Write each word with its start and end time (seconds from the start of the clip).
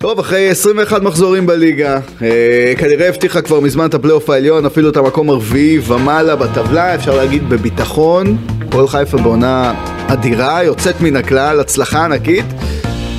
טוב, 0.00 0.18
אחרי 0.18 0.50
21 0.50 1.02
מחזורים 1.02 1.46
בליגה, 1.46 2.00
אה, 2.22 2.72
כנראה 2.78 3.08
הבטיחה 3.08 3.42
כבר 3.42 3.60
מזמן 3.60 3.86
את 3.86 3.94
הפלייאוף 3.94 4.30
העליון, 4.30 4.66
אפילו 4.66 4.90
את 4.90 4.96
המקום 4.96 5.30
הרביעי 5.30 5.78
ומעלה 5.86 6.36
בטבלה, 6.36 6.94
אפשר 6.94 7.16
להגיד 7.16 7.48
בביטחון. 7.48 8.36
פועל 8.70 8.88
חיפה 8.88 9.16
בעונה 9.16 9.74
אדירה, 10.06 10.64
יוצאת 10.64 11.00
מן 11.00 11.16
הכלל, 11.16 11.60
הצלחה 11.60 12.04
ענקית. 12.04 12.44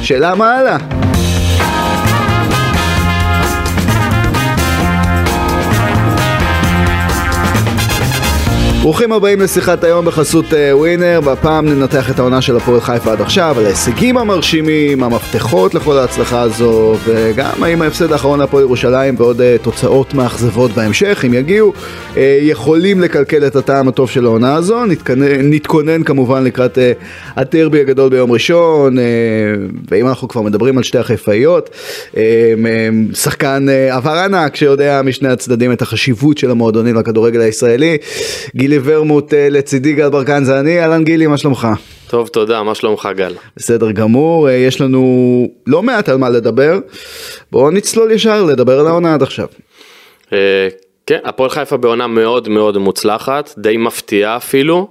שאלה 0.02 0.36
מה 0.36 0.56
הלאה? 0.58 1.09
ברוכים 8.82 9.12
הבאים 9.12 9.42
לשיחת 9.42 9.84
היום 9.84 10.06
בחסות 10.06 10.46
ווינר, 10.72 11.20
והפעם 11.24 11.68
ננתח 11.68 12.12
את 12.12 12.20
העונה 12.20 12.42
של 12.42 12.58
הפועל 12.58 12.82
חיפה 12.82 13.12
עד 13.12 13.22
עכשיו, 13.22 13.56
על 13.60 13.66
ההישגים 13.66 14.18
המרשימים, 14.18 15.04
המפתחות 15.04 15.76
לכל 15.76 15.98
ההצלחה 15.98 16.42
הזו, 16.42 16.96
וגם 17.06 17.64
האם 17.64 17.82
ההפסד 17.82 18.12
האחרון 18.12 18.40
להפועל 18.40 18.64
ירושלים 18.64 19.16
ועוד 19.18 19.42
uh, 19.42 19.64
תוצאות 19.64 20.14
מאכזבות 20.14 20.72
בהמשך, 20.72 21.24
אם 21.28 21.34
יגיעו, 21.34 21.74
uh, 21.74 22.18
יכולים 22.42 23.02
לקלקל 23.02 23.48
את 23.48 23.56
הטעם 23.56 23.88
הטוב 23.88 24.10
של 24.10 24.26
העונה 24.26 24.56
הזו. 24.56 24.86
נתכנן, 24.86 25.54
נתכונן 25.54 26.04
כמובן 26.04 26.44
לקראת 26.44 26.78
הטרבי 27.36 27.82
הגדול 27.82 28.10
ביום 28.10 28.32
ראשון, 28.32 28.98
ואם 29.92 30.08
אנחנו 30.08 30.28
כבר 30.28 30.42
מדברים 30.42 30.78
על 30.78 30.84
שתי 30.84 30.98
החיפאיות, 30.98 31.70
שחקן 33.14 33.66
עבר 33.92 34.18
ענק 34.18 34.56
שיודע 34.56 35.02
משני 35.02 35.30
הצדדים 35.30 35.72
את 35.72 35.82
החשיבות 35.82 36.38
של 36.38 36.52
המועדונים 36.52 36.96
לכדורגל 36.96 37.42
הישראלי. 37.42 37.98
גילי 38.70 38.82
ורמוט 38.84 39.34
אה, 39.34 39.50
לצידי 39.50 39.94
גל 39.94 40.10
ברקן 40.10 40.44
זה 40.44 40.60
אני, 40.60 40.82
אהלן 40.82 41.04
גילי, 41.04 41.28
מה 41.28 41.38
שלומך? 41.38 41.68
טוב, 42.08 42.28
תודה, 42.28 42.64
מה 42.64 42.76
שלומך 42.76 43.10
גל? 43.16 43.34
בסדר 43.58 43.92
גמור, 43.92 44.50
אה, 44.50 44.54
יש 44.54 44.82
לנו 44.82 45.48
לא 45.68 45.84
מעט 45.84 46.10
על 46.10 46.18
מה 46.18 46.30
לדבר, 46.30 46.80
בואו 47.52 47.72
נצלול 47.72 48.12
ישר 48.12 48.44
לדבר 48.44 48.80
על 48.80 48.88
העונה 48.88 49.14
עד 49.14 49.24
עכשיו. 49.24 49.48
אה, 50.34 50.68
כן, 51.06 51.20
הפועל 51.24 51.50
חיפה 51.50 51.78
בעונה 51.78 52.08
מאוד 52.08 52.50
מאוד 52.50 52.78
מוצלחת, 52.78 53.54
די 53.58 53.78
מפתיעה 53.78 54.38
אפילו. 54.38 54.88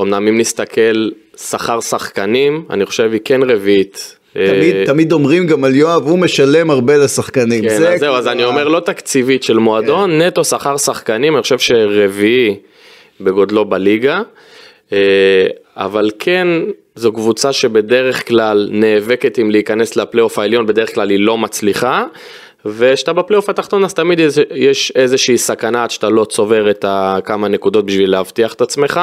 אמנם 0.00 0.28
אם 0.28 0.38
נסתכל 0.38 1.08
שכר 1.36 1.80
שחקנים, 1.80 2.64
אני 2.70 2.86
חושב 2.86 3.10
היא 3.12 3.20
כן 3.24 3.42
רביעית 3.42 4.17
תמיד, 4.32 4.86
תמיד 4.86 5.12
אומרים 5.12 5.46
גם 5.46 5.64
על 5.64 5.74
יואב, 5.74 6.06
הוא 6.08 6.18
משלם 6.18 6.70
הרבה 6.70 6.96
לשחקנים. 6.96 7.62
כן, 7.62 7.76
זה 7.76 7.92
אז 7.92 8.00
זהו, 8.00 8.14
אז 8.14 8.28
אני 8.28 8.44
אומר 8.44 8.68
לא 8.68 8.80
תקציבית 8.80 9.42
של 9.42 9.58
מועדון, 9.58 10.10
כן. 10.10 10.22
נטו 10.22 10.44
שכר 10.44 10.76
שחקנים, 10.76 11.34
אני 11.34 11.42
חושב 11.42 11.58
שרביעי 11.58 12.56
בגודלו 13.20 13.64
בליגה, 13.64 14.20
אה, 14.92 15.46
אבל 15.76 16.10
כן, 16.18 16.48
זו 16.94 17.12
קבוצה 17.12 17.52
שבדרך 17.52 18.28
כלל 18.28 18.68
נאבקת 18.72 19.38
עם 19.38 19.50
להיכנס 19.50 19.96
לפלייאוף 19.96 20.38
העליון, 20.38 20.66
בדרך 20.66 20.94
כלל 20.94 21.10
היא 21.10 21.20
לא 21.20 21.38
מצליחה. 21.38 22.04
וכשאתה 22.76 23.12
בפלייאוף 23.12 23.48
התחתון 23.48 23.84
אז 23.84 23.94
תמיד 23.94 24.20
יש 24.54 24.92
איזושהי 24.96 25.38
סכנה 25.38 25.82
עד 25.84 25.90
שאתה 25.90 26.08
לא 26.08 26.24
צובר 26.24 26.70
את 26.70 26.84
כמה 27.24 27.48
נקודות 27.48 27.86
בשביל 27.86 28.10
להבטיח 28.10 28.52
את 28.52 28.60
עצמך. 28.60 29.00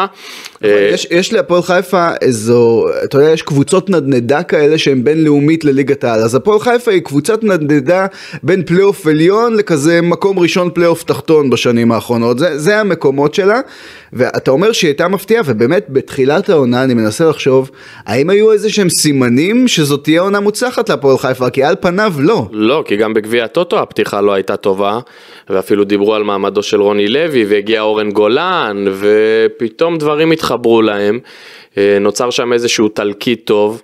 אה, 0.64 0.90
יש, 0.94 1.08
יש 1.12 1.34
להפועל 1.34 1.62
חיפה 1.62 2.08
איזו, 2.22 2.86
אתה 3.04 3.18
יודע, 3.18 3.30
יש 3.32 3.42
קבוצות 3.42 3.90
נדנדה 3.90 4.44
כאלה 4.44 4.78
שהן 4.78 5.04
בינלאומית 5.04 5.64
לליגת 5.66 6.04
העל, 6.04 6.20
אז 6.20 6.36
הפועל 6.36 6.60
חיפה 6.60 6.92
היא 6.92 7.02
קבוצת 7.02 7.44
נדנדה 7.44 8.06
בין 8.44 8.64
פלייאוף 8.64 9.08
עליון 9.08 9.56
לכזה 9.56 10.02
מקום 10.02 10.40
ראשון 10.40 10.70
פלייאוף 10.74 11.04
תחתון 11.04 11.50
בשנים 11.50 11.92
האחרונות, 11.92 12.40
זה, 12.40 12.60
זה 12.60 12.80
המקומות 12.80 13.34
שלה, 13.34 13.60
ואתה 14.14 14.52
אומר 14.52 14.72
שהיא 14.72 14.88
הייתה 14.88 15.08
מפתיעה, 15.08 15.44
ובאמת 15.46 15.86
בתחילת 15.90 16.50
העונה 16.50 16.84
אני 16.84 16.94
מנסה 16.94 17.26
לחשוב, 17.26 17.72
האם 18.06 18.30
היו 18.30 18.52
איזה 18.52 18.70
שהם 18.70 18.90
סימנים 18.90 19.68
שזאת 19.68 20.04
תהיה 20.04 20.22
עונה 20.22 20.40
מוצלחת 20.40 20.90
להפועל 20.90 21.18
חיפה, 21.18 21.50
כי 21.50 21.64
על 21.64 21.76
פניו 21.80 22.14
לא. 22.20 22.48
לא, 22.52 22.84
כי 22.88 22.96
גם 22.96 23.14
בגביע 23.14 23.48
הטוטו 23.56 23.80
הפתיחה 23.80 24.22
לא 24.22 24.34
הייתה 24.34 24.58
טובה, 24.58 25.00
ואפילו 25.50 25.84
דיברו 25.84 26.16
על 26.16 26.24
מעמדו 26.24 26.64
של 26.64 26.82
רוני 26.82 27.08
לוי, 27.08 27.46
והגיע 27.46 27.82
אורן 27.82 28.12
גולן, 28.12 28.86
ופתאום 28.92 29.98
דברים 29.98 30.32
התחברו 30.32 30.82
להם, 30.82 31.20
אה, 31.78 31.98
נוצר 32.02 32.30
שם 32.30 32.54
איזשהו 32.54 32.90
תלקיט 32.90 33.46
טוב. 33.46 33.82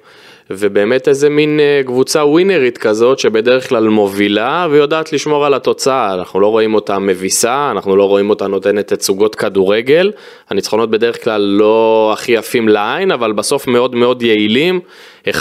ובאמת 0.57 1.07
איזה 1.07 1.29
מין 1.29 1.59
אה, 1.59 1.81
קבוצה 1.85 2.25
ווינרית 2.25 2.77
כזאת 2.77 3.19
שבדרך 3.19 3.69
כלל 3.69 3.87
מובילה 3.87 4.67
ויודעת 4.71 5.13
לשמור 5.13 5.45
על 5.45 5.53
התוצאה, 5.53 6.13
אנחנו 6.13 6.39
לא 6.39 6.47
רואים 6.47 6.73
אותה 6.73 6.99
מביסה, 6.99 7.71
אנחנו 7.71 7.95
לא 7.95 8.03
רואים 8.03 8.29
אותה 8.29 8.47
נותנת 8.47 8.93
תצוגות 8.93 9.35
כדורגל, 9.35 10.11
הניצחונות 10.49 10.89
בדרך 10.89 11.23
כלל 11.23 11.41
לא 11.41 12.09
הכי 12.13 12.31
יפים 12.31 12.69
לעין, 12.69 13.11
אבל 13.11 13.31
בסוף 13.31 13.67
מאוד 13.67 13.95
מאוד 13.95 14.23
יעילים, 14.23 14.79
1-0, 15.27 15.31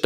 2-0, 0.00 0.04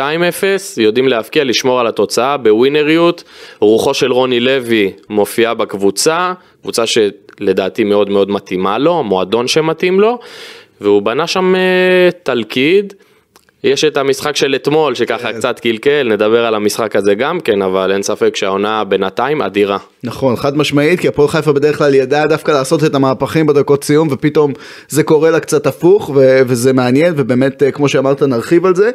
יודעים 0.76 1.08
להבקיע, 1.08 1.44
לשמור 1.44 1.80
על 1.80 1.86
התוצאה 1.86 2.36
בווינריות, 2.36 3.24
רוחו 3.60 3.94
של 3.94 4.12
רוני 4.12 4.40
לוי 4.40 4.92
מופיעה 5.08 5.54
בקבוצה, 5.54 6.32
קבוצה 6.62 6.84
שלדעתי 6.86 7.84
מאוד 7.84 8.10
מאוד 8.10 8.30
מתאימה 8.30 8.78
לו, 8.78 9.02
מועדון 9.02 9.48
שמתאים 9.48 10.00
לו, 10.00 10.18
והוא 10.80 11.02
בנה 11.02 11.26
שם 11.26 11.54
אה, 11.54 12.08
תלכיד. 12.22 12.94
יש 13.64 13.84
את 13.84 13.96
המשחק 13.96 14.36
של 14.36 14.54
אתמול 14.54 14.94
שככה 14.94 15.32
כן. 15.32 15.38
קצת 15.38 15.60
קלקל, 15.60 16.08
נדבר 16.12 16.46
על 16.46 16.54
המשחק 16.54 16.96
הזה 16.96 17.14
גם 17.14 17.40
כן, 17.40 17.62
אבל 17.62 17.92
אין 17.92 18.02
ספק 18.02 18.36
שהעונה 18.36 18.84
בינתיים 18.84 19.42
אדירה. 19.42 19.78
נכון, 20.04 20.36
חד 20.36 20.56
משמעית, 20.56 21.00
כי 21.00 21.08
הפועל 21.08 21.28
חיפה 21.28 21.52
בדרך 21.52 21.78
כלל 21.78 21.94
ידעה 21.94 22.26
דווקא 22.26 22.50
לעשות 22.50 22.84
את 22.84 22.94
המהפכים 22.94 23.46
בדקות 23.46 23.84
סיום, 23.84 24.08
ופתאום 24.10 24.52
זה 24.88 25.02
קורה 25.02 25.30
לה 25.30 25.40
קצת 25.40 25.66
הפוך, 25.66 26.10
ו- 26.14 26.40
וזה 26.46 26.72
מעניין, 26.72 27.14
ובאמת, 27.16 27.62
אה, 27.62 27.70
כמו 27.70 27.88
שאמרת, 27.88 28.22
נרחיב 28.22 28.66
על 28.66 28.74
זה. 28.74 28.90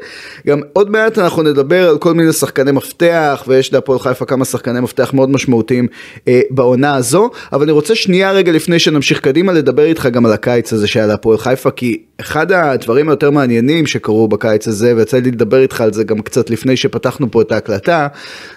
גם 0.47 0.61
עוד 0.73 0.89
מעט 0.89 1.19
אנחנו 1.19 1.43
נדבר 1.43 1.89
על 1.89 1.97
כל 1.97 2.13
מיני 2.13 2.33
שחקני 2.33 2.71
מפתח, 2.71 3.43
ויש 3.47 3.73
להפועל 3.73 3.99
חיפה 3.99 4.25
כמה 4.25 4.45
שחקני 4.45 4.79
מפתח 4.79 5.13
מאוד 5.13 5.29
משמעותיים 5.29 5.87
אה, 6.27 6.41
בעונה 6.49 6.95
הזו, 6.95 7.29
אבל 7.53 7.63
אני 7.63 7.71
רוצה 7.71 7.95
שנייה 7.95 8.31
רגע 8.31 8.51
לפני 8.51 8.79
שנמשיך 8.79 9.19
קדימה, 9.19 9.53
לדבר 9.53 9.83
איתך 9.83 10.05
גם 10.05 10.25
על 10.25 10.33
הקיץ 10.33 10.73
הזה 10.73 10.87
שהיה 10.87 11.07
להפועל 11.07 11.37
חיפה, 11.37 11.71
כי 11.71 12.01
אחד 12.19 12.51
הדברים 12.51 13.09
היותר 13.09 13.31
מעניינים 13.31 13.85
שקרו 13.85 14.27
בקיץ 14.27 14.54
הזה, 14.63 14.93
ויצא 14.95 15.17
לי 15.17 15.31
לדבר 15.31 15.61
איתך 15.61 15.81
על 15.81 15.93
זה 15.93 16.03
גם 16.03 16.21
קצת 16.21 16.49
לפני 16.49 16.77
שפתחנו 16.77 17.31
פה 17.31 17.41
את 17.41 17.51
ההקלטה, 17.51 18.07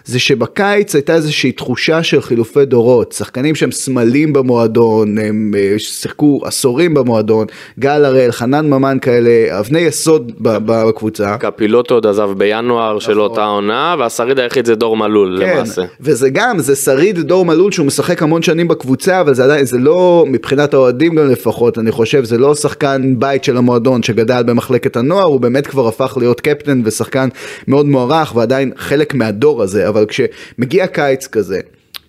זה 0.04 0.18
שבקיץ 0.18 0.94
הייתה 0.94 1.14
איזושהי 1.14 1.52
תחושה 1.52 2.02
של 2.02 2.22
חילופי 2.22 2.64
דורות, 2.64 3.12
שחקנים 3.12 3.54
שהם 3.54 3.72
סמלים 3.72 4.32
במועדון, 4.32 5.18
הם 5.18 5.54
אה, 5.56 5.74
שיחקו 5.78 6.40
עשורים 6.44 6.94
במועדון, 6.94 7.46
גל 7.78 8.04
הראל, 8.04 8.30
חנן 8.30 8.70
ממן 8.70 8.98
כאלה, 9.02 9.58
אבני 9.58 9.78
יסוד 9.78 10.32
בקבוצה. 10.40 11.36
קפילוטו 11.38 11.94
עוד 11.94 12.06
עזב 12.06 12.30
בינואר 12.36 12.88
נכון. 12.88 13.00
של 13.00 13.20
אותה 13.20 13.44
עונה, 13.44 13.96
והשריד 13.98 14.38
היחיד 14.38 14.66
זה 14.66 14.74
דור 14.74 14.96
מלול 14.96 15.40
כן, 15.40 15.56
למעשה. 15.56 15.82
וזה 16.00 16.30
גם, 16.30 16.58
זה 16.58 16.76
שריד 16.76 17.18
דור 17.18 17.44
מלול 17.44 17.72
שהוא 17.72 17.86
משחק 17.86 18.22
המון 18.22 18.42
שנים 18.42 18.68
בקבוצה, 18.68 19.20
אבל 19.20 19.34
זה 19.34 19.44
עדיין, 19.44 19.64
זה 19.64 19.78
לא, 19.78 20.24
מבחינת 20.28 20.74
האוהדים 20.74 21.14
גם 21.14 21.30
לפחות, 21.30 21.78
אני 21.78 21.90
חושב, 21.90 22.24
זה 22.24 22.38
לא 22.38 22.54
שחקן 22.54 23.14
בית 23.18 23.44
של 23.44 23.56
המועדון 23.56 24.02
שגדל 24.02 24.42
במחלקת 24.42 24.96
הנוער, 24.96 25.24
הוא 25.24 25.40
באמת 25.40 25.66
כבר 25.66 25.87
הפך 25.88 26.16
להיות 26.16 26.40
קפטן 26.40 26.82
ושחקן 26.84 27.28
מאוד 27.68 27.86
מוערך 27.86 28.36
ועדיין 28.36 28.72
חלק 28.76 29.14
מהדור 29.14 29.62
הזה, 29.62 29.88
אבל 29.88 30.06
כשמגיע 30.08 30.86
קיץ 30.86 31.26
כזה, 31.26 31.60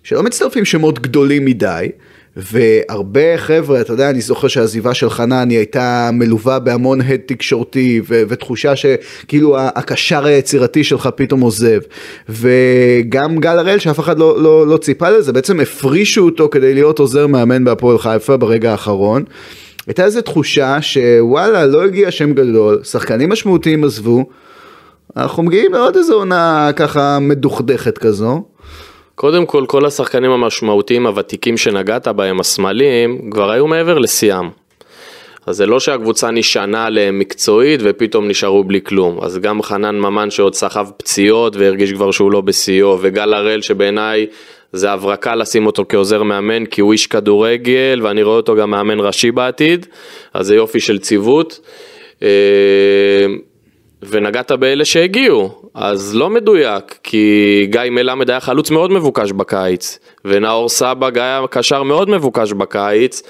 שלא 0.02 0.22
מצטרפים 0.22 0.64
שמות 0.64 0.98
גדולים 0.98 1.44
מדי, 1.44 1.88
והרבה 2.36 3.36
חבר'ה, 3.36 3.80
אתה 3.80 3.92
יודע, 3.92 4.10
אני 4.10 4.20
זוכר 4.20 4.48
שהעזיבה 4.48 4.94
של 4.94 5.10
חנן 5.10 5.50
היא 5.50 5.58
הייתה 5.58 6.10
מלווה 6.12 6.58
בהמון 6.58 7.00
הד 7.00 7.20
תקשורתי 7.26 8.00
ו- 8.08 8.22
ותחושה 8.28 8.72
שכאילו 8.76 9.56
הקשר 9.58 10.26
היצירתי 10.26 10.84
שלך 10.84 11.08
פתאום 11.16 11.40
עוזב. 11.40 11.80
וגם 12.28 13.38
גל 13.38 13.58
הראל 13.58 13.78
שאף 13.78 14.00
אחד 14.00 14.18
לא, 14.18 14.42
לא, 14.42 14.66
לא 14.66 14.76
ציפה 14.76 15.10
לזה, 15.10 15.32
בעצם 15.32 15.60
הפרישו 15.60 16.24
אותו 16.24 16.48
כדי 16.48 16.74
להיות 16.74 16.98
עוזר 16.98 17.26
מאמן 17.26 17.64
בהפועל 17.64 17.98
חיפה 17.98 18.36
ברגע 18.36 18.70
האחרון. 18.70 19.24
הייתה 19.90 20.04
איזו 20.04 20.20
תחושה 20.20 20.82
שוואלה, 20.82 21.66
לא 21.66 21.84
הגיע 21.84 22.10
שם 22.10 22.32
גדול, 22.32 22.80
שחקנים 22.84 23.32
משמעותיים 23.32 23.84
עזבו, 23.84 24.24
אנחנו 25.16 25.42
מגיעים 25.42 25.72
לעוד 25.72 25.96
איזו 25.96 26.14
עונה 26.14 26.70
ככה 26.76 27.18
מדוכדכת 27.20 27.98
כזו. 27.98 28.44
קודם 29.14 29.46
כל, 29.46 29.64
כל 29.68 29.86
השחקנים 29.86 30.30
המשמעותיים 30.30 31.06
הוותיקים 31.06 31.56
שנגעת 31.56 32.08
בהם, 32.08 32.40
הסמלים, 32.40 33.30
כבר 33.30 33.50
היו 33.50 33.66
מעבר 33.66 33.98
לשיאם. 33.98 34.48
אז 35.46 35.56
זה 35.56 35.66
לא 35.66 35.80
שהקבוצה 35.80 36.30
נשענה 36.30 36.84
עליהם 36.84 37.18
מקצועית 37.18 37.80
ופתאום 37.84 38.28
נשארו 38.28 38.64
בלי 38.64 38.80
כלום. 38.82 39.18
אז 39.22 39.38
גם 39.38 39.62
חנן 39.62 39.98
ממן 39.98 40.30
שעוד 40.30 40.54
סחב 40.54 40.88
פציעות 40.96 41.56
והרגיש 41.56 41.92
כבר 41.92 42.10
שהוא 42.10 42.32
לא 42.32 42.40
בשיאו, 42.40 42.98
וגל 43.00 43.34
הראל 43.34 43.62
שבעיניי 43.62 44.26
זה 44.72 44.90
הברקה 44.90 45.34
לשים 45.34 45.66
אותו 45.66 45.84
כעוזר 45.88 46.22
מאמן, 46.22 46.66
כי 46.66 46.80
הוא 46.80 46.92
איש 46.92 47.06
כדורגל, 47.06 48.00
ואני 48.02 48.22
רואה 48.22 48.36
אותו 48.36 48.56
גם 48.56 48.70
מאמן 48.70 49.00
ראשי 49.00 49.30
בעתיד, 49.30 49.86
אז 50.34 50.46
זה 50.46 50.54
יופי 50.54 50.80
של 50.80 50.98
ציוות. 50.98 51.60
אה, 52.22 52.28
ונגעת 54.02 54.52
באלה 54.52 54.84
שהגיעו, 54.84 55.59
אז 55.74 56.14
לא 56.16 56.30
מדויק, 56.30 56.98
כי 57.02 57.66
גיא 57.70 57.80
מלמד 57.90 58.30
היה 58.30 58.40
חלוץ 58.40 58.70
מאוד 58.70 58.90
מבוקש 58.90 59.32
בקיץ, 59.32 59.98
ונאור 60.24 60.68
סבג 60.68 61.18
היה 61.18 61.42
קשר 61.50 61.82
מאוד 61.82 62.10
מבוקש 62.10 62.52
בקיץ, 62.52 63.22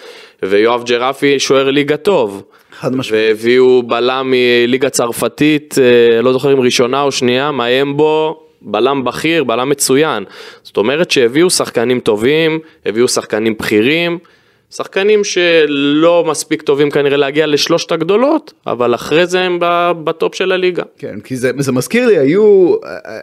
ויואב 0.43 0.85
ג'רפי 0.85 1.39
שוער 1.39 1.71
ליגה 1.71 1.97
טוב. 1.97 2.43
חד 2.79 2.97
משמעית. 2.97 3.23
והביאו 3.27 3.83
בלם 3.83 4.31
מליגה 4.31 4.91
צרפתית, 4.91 5.77
אה, 5.79 6.23
לא 6.23 6.33
זוכר 6.33 6.53
אם 6.53 6.61
ראשונה 6.61 7.03
או 7.03 7.13
שנייה, 7.13 7.51
מאיים 7.51 7.97
בו, 7.97 8.41
בלם 8.63 9.05
בכיר, 9.05 9.45
בלם 9.45 9.69
מצוין. 9.69 10.25
זאת 10.63 10.77
אומרת 10.77 11.11
שהביאו 11.11 11.51
שחקנים 11.51 12.01
טובים, 12.01 12.59
הביאו 12.87 13.09
שחקנים 13.09 13.55
בכירים. 13.59 14.19
שחקנים 14.75 15.25
שלא 15.25 16.25
מספיק 16.27 16.63
טובים 16.63 16.91
כנראה 16.91 17.17
להגיע 17.17 17.47
לשלושת 17.47 17.93
הגדולות, 17.93 18.53
אבל 18.67 18.95
אחרי 18.95 19.27
זה 19.27 19.41
הם 19.41 19.59
בטופ 20.05 20.35
של 20.35 20.53
הליגה. 20.53 20.83
כן, 20.99 21.21
כי 21.25 21.37
זה, 21.37 21.51
זה 21.59 21.73
מזכיר 21.73 22.07
לי, 22.07 22.19
היו, 22.19 22.75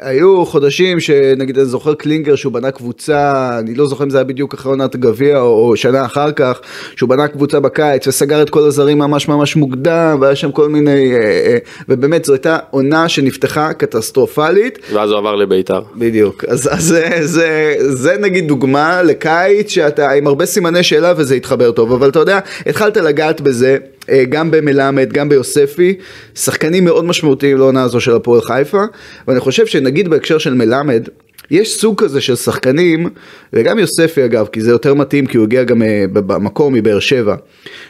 היו 0.01 0.45
חודשים 0.45 0.99
שנגיד 0.99 1.57
אני 1.57 1.65
זוכר 1.65 1.94
קלינגר 1.94 2.35
שהוא 2.35 2.53
בנה 2.53 2.71
קבוצה, 2.71 3.49
אני 3.59 3.75
לא 3.75 3.85
זוכר 3.85 4.03
אם 4.03 4.09
זה 4.09 4.17
היה 4.17 4.23
בדיוק 4.23 4.53
אחרי 4.53 4.71
עונת 4.71 4.95
גביע 4.95 5.39
או, 5.39 5.69
או 5.69 5.77
שנה 5.77 6.05
אחר 6.05 6.31
כך, 6.31 6.61
שהוא 6.95 7.09
בנה 7.09 7.27
קבוצה 7.27 7.59
בקיץ 7.59 8.07
וסגר 8.07 8.41
את 8.41 8.50
כל 8.50 8.67
הזרים 8.67 8.97
ממש 8.97 9.27
ממש 9.27 9.55
מוקדם, 9.55 10.17
והיה 10.21 10.35
שם 10.35 10.51
כל 10.51 10.69
מיני, 10.69 11.13
אה, 11.13 11.19
אה, 11.19 11.57
ובאמת 11.89 12.25
זו 12.25 12.33
הייתה 12.33 12.57
עונה 12.69 13.09
שנפתחה 13.09 13.73
קטסטרופלית. 13.73 14.79
ואז 14.93 15.11
הוא 15.11 15.17
עבר 15.17 15.35
לביתר. 15.35 15.81
בדיוק, 15.95 16.43
אז, 16.47 16.69
אז 16.73 16.83
זה, 16.83 17.09
זה, 17.21 17.75
זה 17.79 18.15
נגיד 18.19 18.47
דוגמה 18.47 19.03
לקיץ 19.03 19.69
שאתה 19.69 20.11
עם 20.11 20.27
הרבה 20.27 20.45
סימני 20.45 20.83
שאלה 20.83 21.13
וזה 21.17 21.37
יתחבר 21.38 21.72
טוב, 21.72 21.92
אבל 21.92 22.10
אתה 22.10 22.19
יודע, 22.19 22.39
התחלת 22.66 22.98
לגעת 22.98 23.42
בזה, 23.42 23.78
אה, 24.10 24.24
גם 24.30 24.51
במלמד, 24.51 25.13
גם 25.13 25.30
ביוספי, 25.30 25.95
שחקנים 26.36 26.86
מאוד 26.86 27.06
משמעותיים 27.06 27.57
לעונה 27.57 27.84
הזו 27.84 28.01
של 28.01 28.16
הפועל 28.16 28.42
חיפה, 28.42 28.81
ואני 29.28 29.39
חושב 29.39 29.66
שנגיד 29.66 30.07
בהקשר 30.07 30.38
של 30.38 30.54
מלמד, 30.54 31.07
יש 31.51 31.80
סוג 31.80 32.04
כזה 32.04 32.22
של 32.22 32.36
שחקנים, 32.36 33.10
וגם 33.54 33.80
יוספי 33.80 34.25
אגב, 34.25 34.48
כי 34.51 34.62
זה 34.62 34.72
יותר 34.72 34.94
מתאים 34.94 35.25
כי 35.25 35.38
הוא 35.38 35.45
הגיע 35.45 35.63
גם 35.63 35.81
אה, 35.81 36.06
במקור 36.13 36.72
מבאר 36.72 37.00
שבע, 37.00 37.36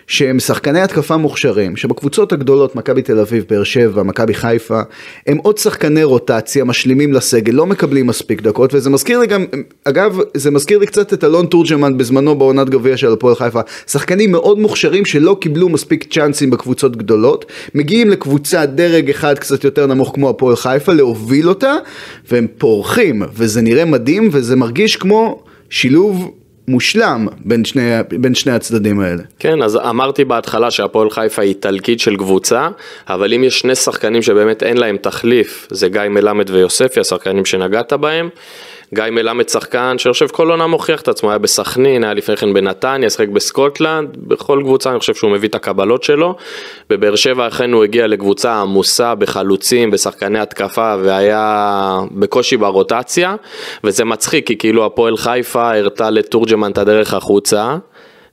שהם 0.08 0.40
שחקני 0.40 0.82
התקפה 0.82 1.18
מוכשרים, 1.18 1.76
שבקבוצות 1.76 2.34
הגדולות, 2.34 2.76
מכבי 2.76 3.02
תל 3.02 3.20
אביב, 3.20 3.46
באר 3.50 3.64
שבע, 3.64 4.04
מכבי 4.04 4.34
חיפה, 4.34 4.82
הם 5.28 5.38
עוד 5.38 5.58
שחקני 5.58 6.04
רוטציה 6.04 6.64
משלימים 6.64 7.14
לסגל, 7.14 7.54
לא 7.54 7.66
מקבלים 7.66 8.08
מספיק 8.08 8.42
דקות, 8.42 8.74
וזה 8.74 8.90
מזכיר 8.90 9.20
לי 9.20 9.28
גם, 9.28 9.46
אגב, 9.84 10.20
זה 10.34 10.52
מזכיר 10.52 10.78
לי 10.78 10.86
קצת 10.86 11.14
את 11.14 11.24
אלון 11.24 11.46
תורג'מן 11.46 11.98
בזמנו 11.98 12.36
בעונת 12.36 12.70
גביע 12.70 12.98
של 12.98 13.14
הפועל 13.14 13.36
חיפה, 13.36 13.60
שחקנים 13.88 14.32
מאוד 14.32 14.60
מוכשרים 14.60 15.06
שלא 15.06 15.38
קיבלו 15.42 15.70
מספיק 15.70 16.14
צ'אנסים 16.14 16.50
בקבוצות 16.50 16.96
גדולות, 16.96 17.46
מגיעים 17.76 18.10
לקבוצה 18.10 18.66
דרג 18.66 19.10
אחד 19.10 19.40
קצת 19.40 19.64
יותר 19.64 19.86
נמוך 19.86 20.12
כמו 20.16 20.30
הפועל 20.30 20.56
חיפה, 20.56 20.94
להוביל 20.94 21.50
אותה, 21.50 21.74
והם 22.32 22.48
פורחים, 22.58 23.22
וזה 23.34 23.62
נראה 23.62 23.86
מדהים, 23.86 24.30
וזה 24.32 24.56
מרגיש 24.56 24.96
כמו 24.96 25.44
שילוב 25.70 26.32
מושלם 26.68 27.28
בין 27.46 27.66
שני, 27.66 27.92
בין 28.10 28.36
שני 28.36 28.52
הצדדים 28.52 29.00
האלה. 29.00 29.24
כן, 29.40 29.62
אז 29.62 29.76
אמרתי 29.76 30.26
בהתחלה 30.26 30.72
שהפועל 30.72 31.10
חיפה 31.10 31.42
היא 31.42 31.50
איטלקית 31.50 32.00
של 32.00 32.16
קבוצה, 32.16 32.68
אבל 33.08 33.34
אם 33.34 33.44
יש 33.44 33.60
שני 33.60 33.76
שחקנים 33.76 34.22
שבאמת 34.22 34.64
אין 34.64 34.78
להם 34.78 34.98
תחליף, 34.98 35.68
זה 35.72 35.90
גיא 35.90 36.02
מלמד 36.10 36.50
ויוספי, 36.50 37.00
השחקנים 37.00 37.46
שנגעת 37.46 37.94
בהם. 37.94 38.30
גיא 38.94 39.04
מלמד 39.12 39.50
שחקן 39.50 39.98
שאני 39.98 40.14
חושב 40.14 40.28
כל 40.28 40.52
עונה 40.52 40.68
מוכיח 40.68 41.02
את 41.02 41.08
עצמו, 41.08 41.30
היה 41.30 41.38
בסכנין, 41.38 42.04
היה 42.04 42.14
לפני 42.14 42.38
כן 42.38 42.54
בנתניה, 42.54 43.10
שחק 43.10 43.28
בסקוטלנד, 43.28 44.18
בכל 44.18 44.62
קבוצה 44.64 44.92
אני 44.92 45.00
חושב 45.00 45.14
שהוא 45.14 45.32
מביא 45.32 45.50
את 45.50 45.56
הקבלות 45.56 46.04
שלו. 46.04 46.36
בבאר 46.90 47.16
שבע 47.16 47.48
אכן 47.48 47.74
הוא 47.74 47.84
הגיע 47.84 48.08
לקבוצה 48.08 48.56
עמוסה 48.56 49.16
בחלוצים, 49.16 49.92
בשחקני 49.92 50.40
התקפה 50.40 50.96
והיה 51.04 52.00
בקושי 52.12 52.58
ברוטציה, 52.58 53.36
וזה 53.84 54.06
מצחיק 54.06 54.48
כי 54.48 54.58
כאילו 54.58 54.86
הפועל 54.86 55.18
חיפה 55.18 55.76
הראתה 55.76 56.10
לתורג'מן 56.10 56.72
את 56.72 56.78
הדרך 56.78 57.14
החוצה. 57.14 57.78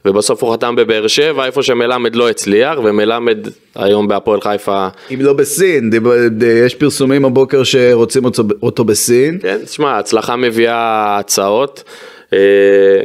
ובסוף 0.04 0.42
הוא 0.42 0.52
חתם 0.52 0.76
בבאר 0.76 1.06
שבע, 1.06 1.46
איפה 1.46 1.62
שמלמד 1.62 2.16
לא 2.16 2.30
הצליח, 2.30 2.78
ומלמד 2.84 3.38
היום 3.74 4.08
בהפועל 4.08 4.40
חיפה. 4.40 4.88
אם 5.14 5.20
לא 5.20 5.32
בסין, 5.32 5.90
יש 6.64 6.74
פרסומים 6.74 7.24
הבוקר 7.24 7.64
שרוצים 7.64 8.24
אותו, 8.24 8.42
אותו 8.62 8.84
בסין. 8.84 9.38
כן, 9.42 9.58
תשמע, 9.64 9.98
הצלחה 9.98 10.36
מביאה 10.36 11.18
הצעות. 11.18 11.84
אה, 12.32 12.38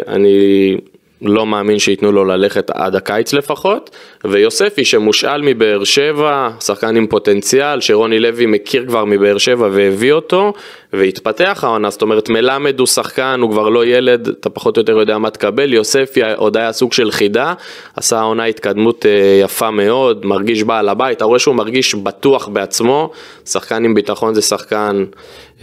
אני 0.08 0.78
לא 1.22 1.46
מאמין 1.46 1.80
שייתנו 1.80 2.12
לו 2.12 2.26
ללכת 2.26 2.72
עד 2.74 2.96
הקיץ 2.96 3.34
לפחות, 3.34 3.90
ויוספי 4.24 4.86
שמושאל 4.86 5.42
מבאר 5.42 5.84
שבע, 5.84 6.50
שחקן 6.60 6.96
עם 6.96 7.08
פוטנציאל, 7.08 7.82
שרוני 7.82 8.20
לוי 8.20 8.46
מכיר 8.46 8.86
כבר 8.88 9.06
מבאר 9.06 9.38
שבע 9.38 9.70
והביא 9.72 10.12
אותו, 10.14 10.54
והתפתח 10.94 11.60
העונה, 11.64 11.90
זאת 11.90 12.02
אומרת 12.02 12.30
מלמד 12.30 12.80
הוא 12.80 12.88
שחקן, 12.88 13.40
הוא 13.42 13.52
כבר 13.52 13.70
לא 13.70 13.86
ילד, 13.86 14.28
אתה 14.28 14.50
פחות 14.50 14.78
או 14.78 14.82
יותר 14.82 15.00
יודע 15.00 15.18
מה 15.18 15.30
תקבל, 15.30 15.74
יוספי 15.74 16.22
עוד 16.36 16.58
היה 16.58 16.72
סוג 16.72 16.94
של 16.94 17.12
חידה, 17.12 17.54
עשה 17.96 18.20
העונה 18.20 18.46
התקדמות 18.46 19.06
אה, 19.06 19.40
יפה 19.44 19.72
מאוד, 19.72 20.26
מרגיש 20.26 20.64
בעל 20.64 20.90
הבית, 20.90 21.18
אתה 21.18 21.26
רואה 21.26 21.40
שהוא 21.40 21.56
מרגיש 21.56 21.96
בטוח 21.96 22.48
בעצמו, 22.48 23.12
שחקן 23.46 23.86
עם 23.86 23.94
ביטחון 23.94 24.34
זה 24.34 24.42
שחקן 24.42 25.06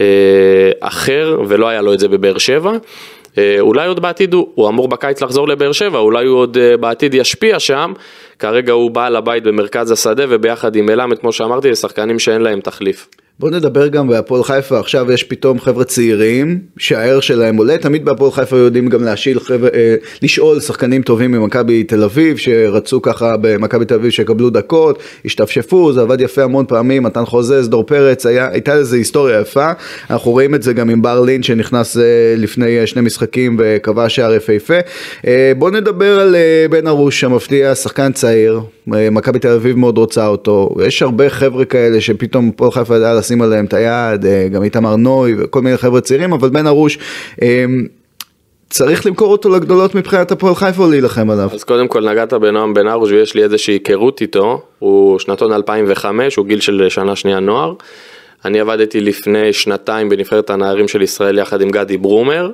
אה, 0.01 0.05
אחר, 0.79 1.39
ולא 1.47 1.67
היה 1.67 1.81
לו 1.81 1.93
את 1.93 1.99
זה 1.99 2.07
בבאר 2.07 2.37
שבע. 2.37 2.71
אה, 3.37 3.55
אולי 3.59 3.87
עוד 3.87 3.99
בעתיד 3.99 4.33
הוא, 4.33 4.47
הוא 4.55 4.69
אמור 4.69 4.87
בקיץ 4.87 5.21
לחזור 5.21 5.47
לבאר 5.47 5.71
שבע, 5.71 5.99
אולי 5.99 6.25
הוא 6.25 6.37
עוד 6.37 6.57
אה, 6.57 6.77
בעתיד 6.77 7.13
ישפיע 7.13 7.59
שם, 7.59 7.93
כרגע 8.39 8.73
הוא 8.73 8.91
בעל 8.91 9.15
הבית 9.15 9.43
במרכז 9.43 9.91
השדה 9.91 10.25
וביחד 10.29 10.75
עם 10.75 10.85
מלמד, 10.85 11.19
כמו 11.19 11.31
שאמרתי, 11.31 11.73
זה 11.73 11.81
שחקנים 11.81 12.19
שאין 12.19 12.41
להם 12.41 12.59
תחליף. 12.59 13.07
בוא 13.39 13.49
נדבר 13.49 13.87
גם 13.87 14.07
בהפועל 14.07 14.43
חיפה, 14.43 14.79
עכשיו 14.79 15.11
יש 15.11 15.23
פתאום 15.23 15.59
חבר'ה 15.59 15.83
צעירים 15.83 16.59
שהערך 16.77 17.23
שלהם 17.23 17.57
עולה, 17.57 17.77
תמיד 17.77 18.05
בהפועל 18.05 18.31
חיפה 18.31 18.57
יודעים 18.57 18.89
גם 18.89 19.03
להשיל 19.03 19.39
חבר'ה, 19.39 19.69
אה, 19.73 19.95
לשאול 20.21 20.59
שחקנים 20.59 21.01
טובים 21.01 21.31
ממכבי 21.31 21.83
תל 21.83 22.03
אביב 22.03 22.37
שרצו 22.37 23.01
ככה 23.01 23.35
במכבי 23.41 23.85
תל 23.85 23.93
אביב 23.93 24.11
שיקבלו 24.11 24.49
דקות, 24.49 24.99
השתפשפו, 25.25 25.93
זה 25.93 26.01
עבד 26.01 26.21
יפה 26.21 26.43
המון 26.43 26.65
פעמים, 26.65 27.03
מתן 27.03 27.25
חוזז, 27.25 27.69
דור 27.69 27.83
פרץ, 27.83 28.25
היה, 28.25 28.49
הייתה 28.51 28.75
לזה 28.75 28.97
היסטוריה 28.97 29.39
יפה, 29.39 29.71
אנחנו 30.09 30.31
רואים 30.31 30.55
את 30.55 30.63
זה 30.63 30.73
גם 30.73 30.89
עם 30.89 31.01
בר 31.01 31.21
לין 31.21 31.43
שנכנס 31.43 31.97
אה, 31.97 32.03
לפני 32.37 32.79
אה, 32.79 32.87
שני 32.87 33.01
משחקים 33.01 33.57
וקבע 33.59 34.09
שער 34.09 34.33
יפהפה. 34.33 34.77
בוא 35.57 35.71
נדבר 35.71 36.19
על 36.19 36.35
בן 36.69 36.87
ארוש 36.87 37.23
המפתיע, 37.23 37.75
שחקן 37.75 38.11
צעיר, 38.11 38.26
אה, 38.93 39.09
מכבי 39.09 39.39
תל 39.39 39.51
אביב 39.51 39.77
מאוד 39.77 39.97
רוצה 39.97 40.27
אותו, 40.27 40.75
יש 40.85 41.01
הרבה 41.01 41.29
חבר'ה 41.29 41.65
כאלה 41.65 42.01
שפתאום 42.01 42.49
הפועל 42.49 42.71
חיפה 42.71 42.95
ידעה 42.95 43.13
לשים 43.13 43.41
עליהם 43.41 43.65
את 43.65 43.73
היד, 43.73 44.25
אה, 44.25 44.47
גם 44.47 44.63
איתמר 44.63 44.95
נוי 44.95 45.35
וכל 45.39 45.61
מיני 45.61 45.77
חבר'ה 45.77 46.01
צעירים, 46.01 46.33
אבל 46.33 46.49
בן 46.49 46.67
ארוש, 46.67 46.97
אה, 47.41 47.65
צריך 48.69 49.05
למכור 49.05 49.31
אותו 49.31 49.49
לגדולות 49.49 49.95
מבחינת 49.95 50.31
הפועל 50.31 50.55
חיפה 50.55 50.83
או 50.83 50.89
להילחם 50.89 51.29
עליו? 51.29 51.49
אז 51.53 51.63
קודם 51.63 51.87
כל 51.87 52.09
נגעת 52.09 52.33
בנועם 52.33 52.73
בן 52.73 52.87
ארוש 52.87 53.11
ויש 53.11 53.35
לי 53.35 53.43
איזושהי 53.43 53.73
היכרות 53.73 54.21
איתו, 54.21 54.61
הוא 54.79 55.19
שנתון 55.19 55.53
2005, 55.53 56.35
הוא 56.35 56.45
גיל 56.45 56.59
של 56.59 56.85
שנה 56.89 57.15
שנייה 57.15 57.39
נוער. 57.39 57.73
אני 58.45 58.59
עבדתי 58.59 59.01
לפני 59.01 59.53
שנתיים 59.53 60.09
בנבחרת 60.09 60.49
הנערים 60.49 60.87
של 60.87 61.01
ישראל 61.01 61.37
יחד 61.37 61.61
עם 61.61 61.69
גדי 61.69 61.97
ברומר. 61.97 62.51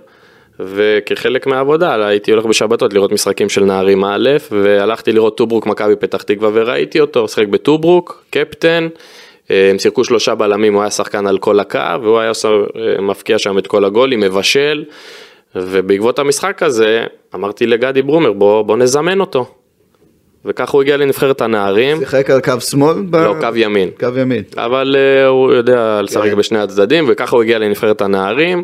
וכחלק 0.60 1.48
מהעבודה 1.48 2.08
הייתי 2.08 2.32
הולך 2.32 2.46
בשבתות 2.46 2.94
לראות 2.94 3.12
משחקים 3.12 3.50
של 3.50 3.64
נערים 3.64 4.04
א', 4.04 4.30
והלכתי 4.52 5.12
לראות 5.12 5.38
טוברוק 5.38 5.66
מכבי 5.66 5.96
פתח 5.96 6.22
תקווה 6.22 6.50
וראיתי 6.54 7.00
אותו, 7.00 7.24
משחק 7.24 7.48
בטוברוק, 7.48 8.24
קפטן, 8.30 8.88
אה, 9.52 9.70
הם 9.70 9.80
שיחקו 9.80 10.04
שלושה 10.04 10.36
בלמים, 10.36 10.74
הוא 10.74 10.82
היה 10.82 10.92
שחקן 10.92 11.28
על 11.28 11.38
כל 11.38 11.60
הקו, 11.60 11.80
והוא 12.02 12.20
היה 12.20 12.32
אה, 12.76 13.02
מפקיע 13.02 13.38
שם 13.38 13.58
את 13.58 13.68
כל 13.68 13.86
הגולים, 13.86 14.20
מבשל, 14.20 14.84
ובעקבות 15.56 16.20
המשחק 16.20 16.64
הזה, 16.64 17.06
אמרתי 17.36 17.66
לגדי 17.66 18.02
ברומר, 18.02 18.34
בוא, 18.34 18.62
בוא 18.62 18.78
נזמן 18.78 19.20
אותו. 19.20 19.46
וככה 20.46 20.72
הוא 20.72 20.82
הגיע 20.82 20.98
לנבחרת 20.98 21.42
הנערים. 21.42 22.00
שיחק 22.00 22.30
על 22.30 22.42
קו 22.42 22.62
שמאל? 22.62 22.96
ב... 23.10 23.16
לא, 23.16 23.36
קו 23.40 23.48
ימין. 23.56 23.90
קו 24.00 24.08
ימין. 24.18 24.44
אבל 24.58 24.96
uh, 24.96 25.28
הוא 25.28 25.54
יודע 25.54 26.02
לשחק 26.02 26.30
כן. 26.30 26.36
בשני 26.36 26.60
הצדדים, 26.60 27.06
וככה 27.08 27.36
הוא 27.36 27.44
הגיע 27.44 27.60
לנבחרת 27.60 28.02
הנערים. 28.02 28.64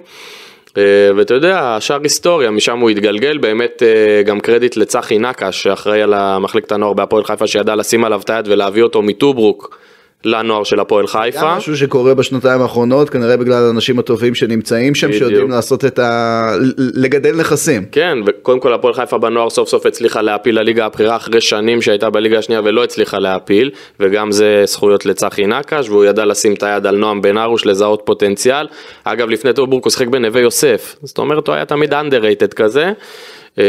Uh, 0.70 0.76
ואתה 1.18 1.34
יודע, 1.34 1.60
השאר 1.62 2.00
היסטוריה, 2.04 2.52
משם 2.52 2.80
הוא 2.80 2.90
התגלגל, 2.90 3.38
באמת 3.38 3.82
uh, 3.82 4.28
גם 4.28 4.40
קרדיט 4.40 4.78
לצחי 4.78 5.18
נקש, 5.18 5.64
שאחראי 5.64 6.02
על 6.02 6.38
מחלקת 6.40 6.72
הנוער 6.72 6.94
בהפועל 6.94 7.24
חיפה, 7.24 7.48
שידע 7.48 7.76
לשים 7.76 8.04
עליו 8.04 8.22
את 8.22 8.30
היד 8.30 8.48
ולהביא 8.48 8.84
אותו 8.84 9.02
מטוברוק. 9.02 9.80
לנוער 10.26 10.64
של 10.64 10.80
הפועל 10.80 11.08
חיפה. 11.08 11.42
גם 11.42 11.48
משהו 11.58 11.78
שקורה 11.78 12.14
בשנתיים 12.14 12.62
האחרונות, 12.62 13.10
כנראה 13.10 13.38
בגלל 13.38 13.64
האנשים 13.64 14.00
הטובים 14.00 14.36
שנמצאים 14.36 14.96
שם, 14.96 15.08
בדיוק. 15.08 15.20
שיודעים 15.20 15.50
לעשות 15.50 15.86
את 15.86 16.00
ה... 16.00 16.52
לגדל 16.78 17.36
נכסים. 17.36 17.86
כן, 17.92 18.18
וקודם 18.26 18.60
כל 18.60 18.74
הפועל 18.74 18.94
חיפה 18.94 19.18
בנוער 19.18 19.50
סוף 19.50 19.70
סוף 19.70 19.86
הצליחה 19.86 20.22
להפיל 20.22 20.60
לליגה 20.60 20.86
הבכירה 20.86 21.16
אחרי 21.16 21.42
שנים 21.42 21.82
שהייתה 21.82 22.10
בליגה 22.10 22.40
השנייה 22.40 22.62
ולא 22.64 22.84
הצליחה 22.84 23.20
להפיל, 23.20 23.72
וגם 24.00 24.32
זה 24.32 24.64
זכויות 24.66 25.06
לצחי 25.06 25.48
נקש, 25.48 25.90
והוא 25.90 26.06
ידע 26.06 26.26
לשים 26.26 26.54
את 26.54 26.64
היד 26.64 26.86
על 26.88 26.98
נועם 26.98 27.22
בן 27.22 27.38
ארוש, 27.38 27.66
לזהות 27.66 28.02
פוטנציאל. 28.06 28.68
אגב, 29.04 29.30
לפני 29.30 29.54
טורבורק 29.54 29.84
הוא 29.84 29.92
שיחק 29.92 30.08
בנווה 30.08 30.42
יוסף, 30.42 30.96
זאת 31.04 31.18
אומרת 31.18 31.48
הוא 31.48 31.56
היה 31.56 31.66
תמיד 31.66 31.94
underrated 31.94 32.54
כזה. 32.56 32.92
אה, 33.58 33.64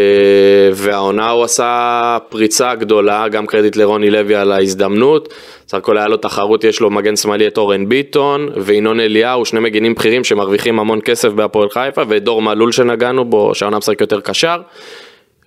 והעונה 0.75 1.31
הוא 1.31 1.45
עשה 1.45 2.19
פריצה 2.29 2.75
גדולה, 2.75 3.29
גם 3.29 3.47
קרדיט 3.47 3.77
לרוני 3.77 4.11
לוי 4.11 4.35
על 4.35 4.53
ההזדמנות. 4.53 5.35
סך 5.69 5.79
הכל 5.79 5.99
היה 5.99 6.09
לו 6.09 6.17
תחרות, 6.17 6.65
יש 6.65 6.81
לו 6.81 6.91
מגן 6.91 7.17
שמאלי 7.17 7.47
את 7.47 7.59
אורן 7.59 7.89
ביטון 7.89 8.49
וינון 8.57 9.01
אליהו, 9.01 9.45
שני 9.45 9.61
מגינים 9.61 9.95
בכירים 9.95 10.25
שמרוויחים 10.25 10.81
המון 10.81 11.01
כסף 11.05 11.29
בהפועל 11.29 11.71
חיפה, 11.71 12.03
ודור 12.09 12.43
מלול 12.43 12.73
שנגענו 12.73 13.25
בו, 13.25 13.55
שהעונה 13.55 13.79
משחק 13.79 14.01
יותר 14.01 14.21
קשר. 14.21 14.57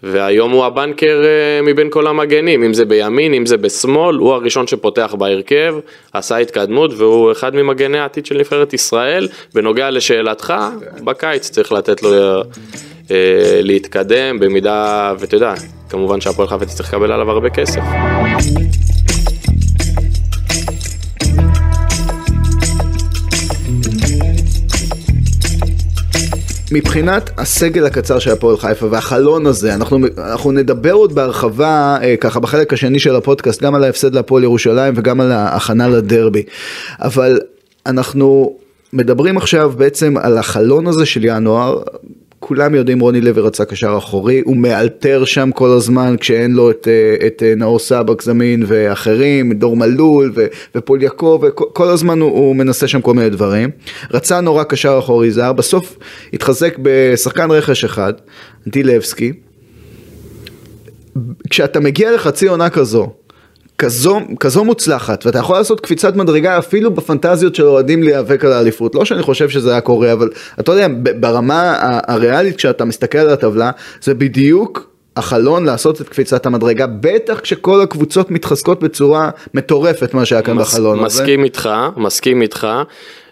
והיום 0.03 0.51
הוא 0.51 0.65
הבנקר 0.65 1.21
אה, 1.25 1.61
מבין 1.61 1.89
כל 1.89 2.07
המגנים, 2.07 2.63
אם 2.63 2.73
זה 2.73 2.85
בימין, 2.85 3.33
אם 3.33 3.45
זה 3.45 3.57
בשמאל, 3.57 4.15
הוא 4.15 4.33
הראשון 4.33 4.67
שפותח 4.67 5.15
בהרכב, 5.17 5.75
עשה 6.13 6.37
התקדמות 6.37 6.91
והוא 6.97 7.31
אחד 7.31 7.55
ממגני 7.55 7.99
העתיד 7.99 8.25
של 8.25 8.37
נבחרת 8.37 8.73
ישראל. 8.73 9.27
בנוגע 9.53 9.89
לשאלתך, 9.89 10.53
בקיץ 11.03 11.49
צריך 11.49 11.71
לתת 11.71 12.03
לו 12.03 12.13
אה, 12.13 12.41
להתקדם, 13.61 14.39
במידה, 14.39 15.13
ואתה 15.19 15.35
יודע, 15.35 15.53
כמובן 15.89 16.21
שהפועל 16.21 16.47
חיפה 16.47 16.65
תצטרך 16.65 16.93
לקבל 16.93 17.11
עליו 17.11 17.31
הרבה 17.31 17.49
כסף. 17.49 17.81
מבחינת 26.73 27.29
הסגל 27.37 27.85
הקצר 27.85 28.19
של 28.19 28.31
הפועל 28.31 28.57
חיפה 28.57 28.87
והחלון 28.89 29.45
הזה, 29.45 29.73
אנחנו, 29.73 29.97
אנחנו 30.17 30.51
נדבר 30.51 30.91
עוד 30.91 31.15
בהרחבה 31.15 31.97
אה, 32.01 32.15
ככה 32.17 32.39
בחלק 32.39 32.73
השני 32.73 32.99
של 32.99 33.15
הפודקאסט 33.15 33.61
גם 33.63 33.75
על 33.75 33.83
ההפסד 33.83 34.15
להפועל 34.15 34.43
ירושלים 34.43 34.93
וגם 34.97 35.21
על 35.21 35.31
ההכנה 35.31 35.87
לדרבי, 35.87 36.43
אבל 36.99 37.39
אנחנו 37.85 38.57
מדברים 38.93 39.37
עכשיו 39.37 39.73
בעצם 39.77 40.17
על 40.17 40.37
החלון 40.37 40.87
הזה 40.87 41.05
של 41.05 41.25
ינואר, 41.25 41.81
כולם 42.45 42.75
יודעים 42.75 42.99
רוני 42.99 43.21
לוי 43.21 43.41
רצה 43.41 43.65
קשר 43.65 43.95
אחורי, 43.97 44.41
הוא 44.45 44.57
מאלתר 44.57 45.25
שם 45.25 45.49
כל 45.53 45.69
הזמן 45.69 46.15
כשאין 46.19 46.53
לו 46.53 46.71
את, 46.71 46.87
אה, 46.87 47.27
את 47.27 47.43
אה, 47.43 47.55
נאור 47.55 47.79
סבק 47.79 48.21
זמין 48.21 48.63
ואחרים, 48.67 49.53
דור 49.53 49.75
מלול 49.75 50.31
ו, 50.35 50.45
ופול 50.75 51.03
יעקב, 51.03 51.43
וכל 51.43 51.89
הזמן 51.89 52.19
הוא, 52.19 52.31
הוא 52.31 52.55
מנסה 52.55 52.87
שם 52.87 53.01
כל 53.01 53.13
מיני 53.13 53.29
דברים. 53.29 53.69
רצה 54.11 54.41
נורא 54.41 54.63
קשר 54.63 54.95
אחורי 54.99 55.31
זר, 55.31 55.53
בסוף 55.53 55.97
התחזק 56.33 56.77
בשחקן 56.81 57.51
רכש 57.51 57.83
אחד, 57.83 58.13
דילבסקי. 58.67 59.33
כשאתה 61.49 61.79
מגיע 61.79 62.11
לחצי 62.11 62.47
עונה 62.47 62.69
כזו, 62.69 63.09
כזו, 63.83 64.19
כזו 64.39 64.63
מוצלחת, 64.63 65.25
ואתה 65.25 65.39
יכול 65.39 65.55
לעשות 65.55 65.79
קפיצת 65.79 66.15
מדרגה 66.15 66.57
אפילו 66.57 66.91
בפנטזיות 66.91 67.55
של 67.55 67.63
אוהדים 67.63 68.03
להיאבק 68.03 68.45
על 68.45 68.53
האליפות. 68.53 68.95
לא 68.95 69.05
שאני 69.05 69.21
חושב 69.21 69.49
שזה 69.49 69.71
היה 69.71 69.81
קורה, 69.81 70.13
אבל 70.13 70.29
אתה 70.59 70.71
יודע, 70.71 70.87
ברמה 71.19 71.77
הריאלית 72.07 72.55
כשאתה 72.55 72.85
מסתכל 72.85 73.17
על 73.17 73.29
הטבלה, 73.29 73.71
זה 74.01 74.13
בדיוק 74.13 74.89
החלון 75.17 75.65
לעשות 75.65 76.01
את 76.01 76.09
קפיצת 76.09 76.45
המדרגה, 76.45 76.87
בטח 76.87 77.39
כשכל 77.39 77.81
הקבוצות 77.81 78.31
מתחזקות 78.31 78.83
בצורה 78.83 79.29
מטורפת 79.53 80.13
מה 80.13 80.25
שהיה 80.25 80.41
כאן 80.41 80.57
מס, 80.57 80.73
בחלון 80.73 80.99
מסכים 80.99 81.05
הזה. 81.05 81.21
מסכים 81.21 81.43
איתך, 81.43 81.69
מסכים 81.97 82.41
איתך. 82.41 82.67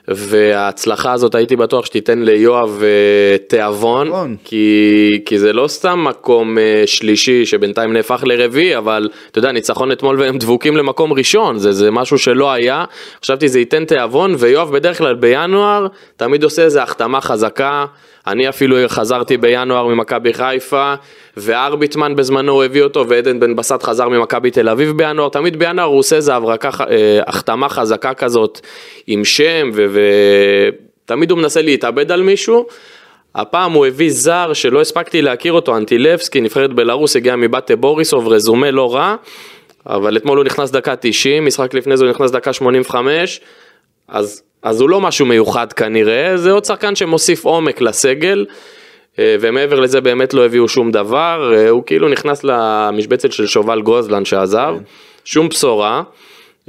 וההצלחה 0.07 1.11
הזאת 1.13 1.35
הייתי 1.35 1.55
בטוח 1.55 1.85
שתיתן 1.85 2.19
ליואב 2.19 2.83
אה, 2.83 3.37
תיאבון. 3.37 4.11
כי, 4.43 5.09
כי 5.25 5.39
זה 5.39 5.53
לא 5.53 5.67
סתם 5.67 6.03
מקום 6.07 6.57
אה, 6.57 6.83
שלישי 6.85 7.45
שבינתיים 7.45 7.93
נהפך 7.93 8.23
לרביעי, 8.25 8.77
אבל 8.77 9.09
אתה 9.31 9.39
יודע, 9.39 9.51
ניצחון 9.51 9.91
אתמול 9.91 10.19
והם 10.19 10.37
דבוקים 10.37 10.77
למקום 10.77 11.13
ראשון, 11.13 11.57
זה, 11.57 11.71
זה 11.71 11.91
משהו 11.91 12.17
שלא 12.17 12.51
היה, 12.51 12.85
חשבתי 13.23 13.49
זה 13.49 13.59
ייתן 13.59 13.85
תיאבון, 13.85 14.35
ויואב 14.37 14.71
בדרך 14.71 14.97
כלל 14.97 15.15
בינואר 15.15 15.87
תמיד 16.17 16.43
עושה 16.43 16.63
איזה 16.63 16.83
החתמה 16.83 17.21
חזקה. 17.21 17.85
אני 18.27 18.49
אפילו 18.49 18.77
חזרתי 18.87 19.37
בינואר 19.37 19.87
ממכבי 19.87 20.33
חיפה, 20.33 20.93
וארביטמן 21.37 22.15
בזמנו 22.15 22.63
הביא 22.63 22.83
אותו, 22.83 23.07
ועדן 23.07 23.39
בן 23.39 23.55
בסט 23.55 23.83
חזר 23.83 24.09
ממכבי 24.09 24.51
תל 24.51 24.69
אביב 24.69 24.97
בינואר, 24.97 25.29
תמיד 25.29 25.59
בינואר 25.59 25.85
הוא 25.85 25.99
עושה 25.99 26.15
איזה 26.15 26.35
הברקה, 26.35 26.69
אה, 26.89 27.19
החתמה 27.27 27.69
חזקה 27.69 28.13
כזאת 28.13 28.59
עם 29.07 29.25
שם, 29.25 29.69
ותמיד 31.05 31.31
הוא 31.31 31.39
מנסה 31.39 31.61
להתאבד 31.61 32.11
על 32.11 32.21
מישהו. 32.21 32.65
הפעם 33.35 33.71
הוא 33.71 33.85
הביא 33.85 34.11
זר 34.11 34.53
שלא 34.53 34.81
הספקתי 34.81 35.21
להכיר 35.21 35.53
אותו, 35.53 35.77
אנטילבסקי, 35.77 36.41
נבחרת 36.41 36.73
בלרוס, 36.73 37.15
הגיע 37.15 37.35
מבתה 37.35 37.75
בוריסוב, 37.75 38.27
רזומה 38.27 38.71
לא 38.71 38.95
רע, 38.95 39.15
אבל 39.85 40.17
אתמול 40.17 40.37
הוא 40.37 40.45
נכנס 40.45 40.71
דקה 40.71 40.95
90, 40.95 41.45
משחק 41.45 41.73
לפני 41.73 41.97
זה 41.97 42.03
הוא 42.03 42.11
נכנס 42.11 42.31
דקה 42.31 42.53
85, 42.53 43.41
אז 44.11 44.43
אז 44.63 44.81
הוא 44.81 44.89
לא 44.89 45.01
משהו 45.01 45.25
מיוחד 45.25 45.73
כנראה, 45.73 46.37
זה 46.37 46.51
עוד 46.51 46.65
שחקן 46.65 46.95
שמוסיף 46.95 47.45
עומק 47.45 47.81
לסגל, 47.81 48.45
אה, 49.19 49.35
ומעבר 49.39 49.79
לזה 49.79 50.01
באמת 50.01 50.33
לא 50.33 50.45
הביאו 50.45 50.67
שום 50.67 50.91
דבר, 50.91 51.53
אה, 51.55 51.69
הוא 51.69 51.83
כאילו 51.85 52.09
נכנס 52.09 52.43
למשבצת 52.43 53.31
של 53.31 53.47
שובל 53.47 53.81
גוזלן 53.81 54.25
שעזב, 54.25 54.75
שום 55.25 55.49
בשורה. 55.49 56.03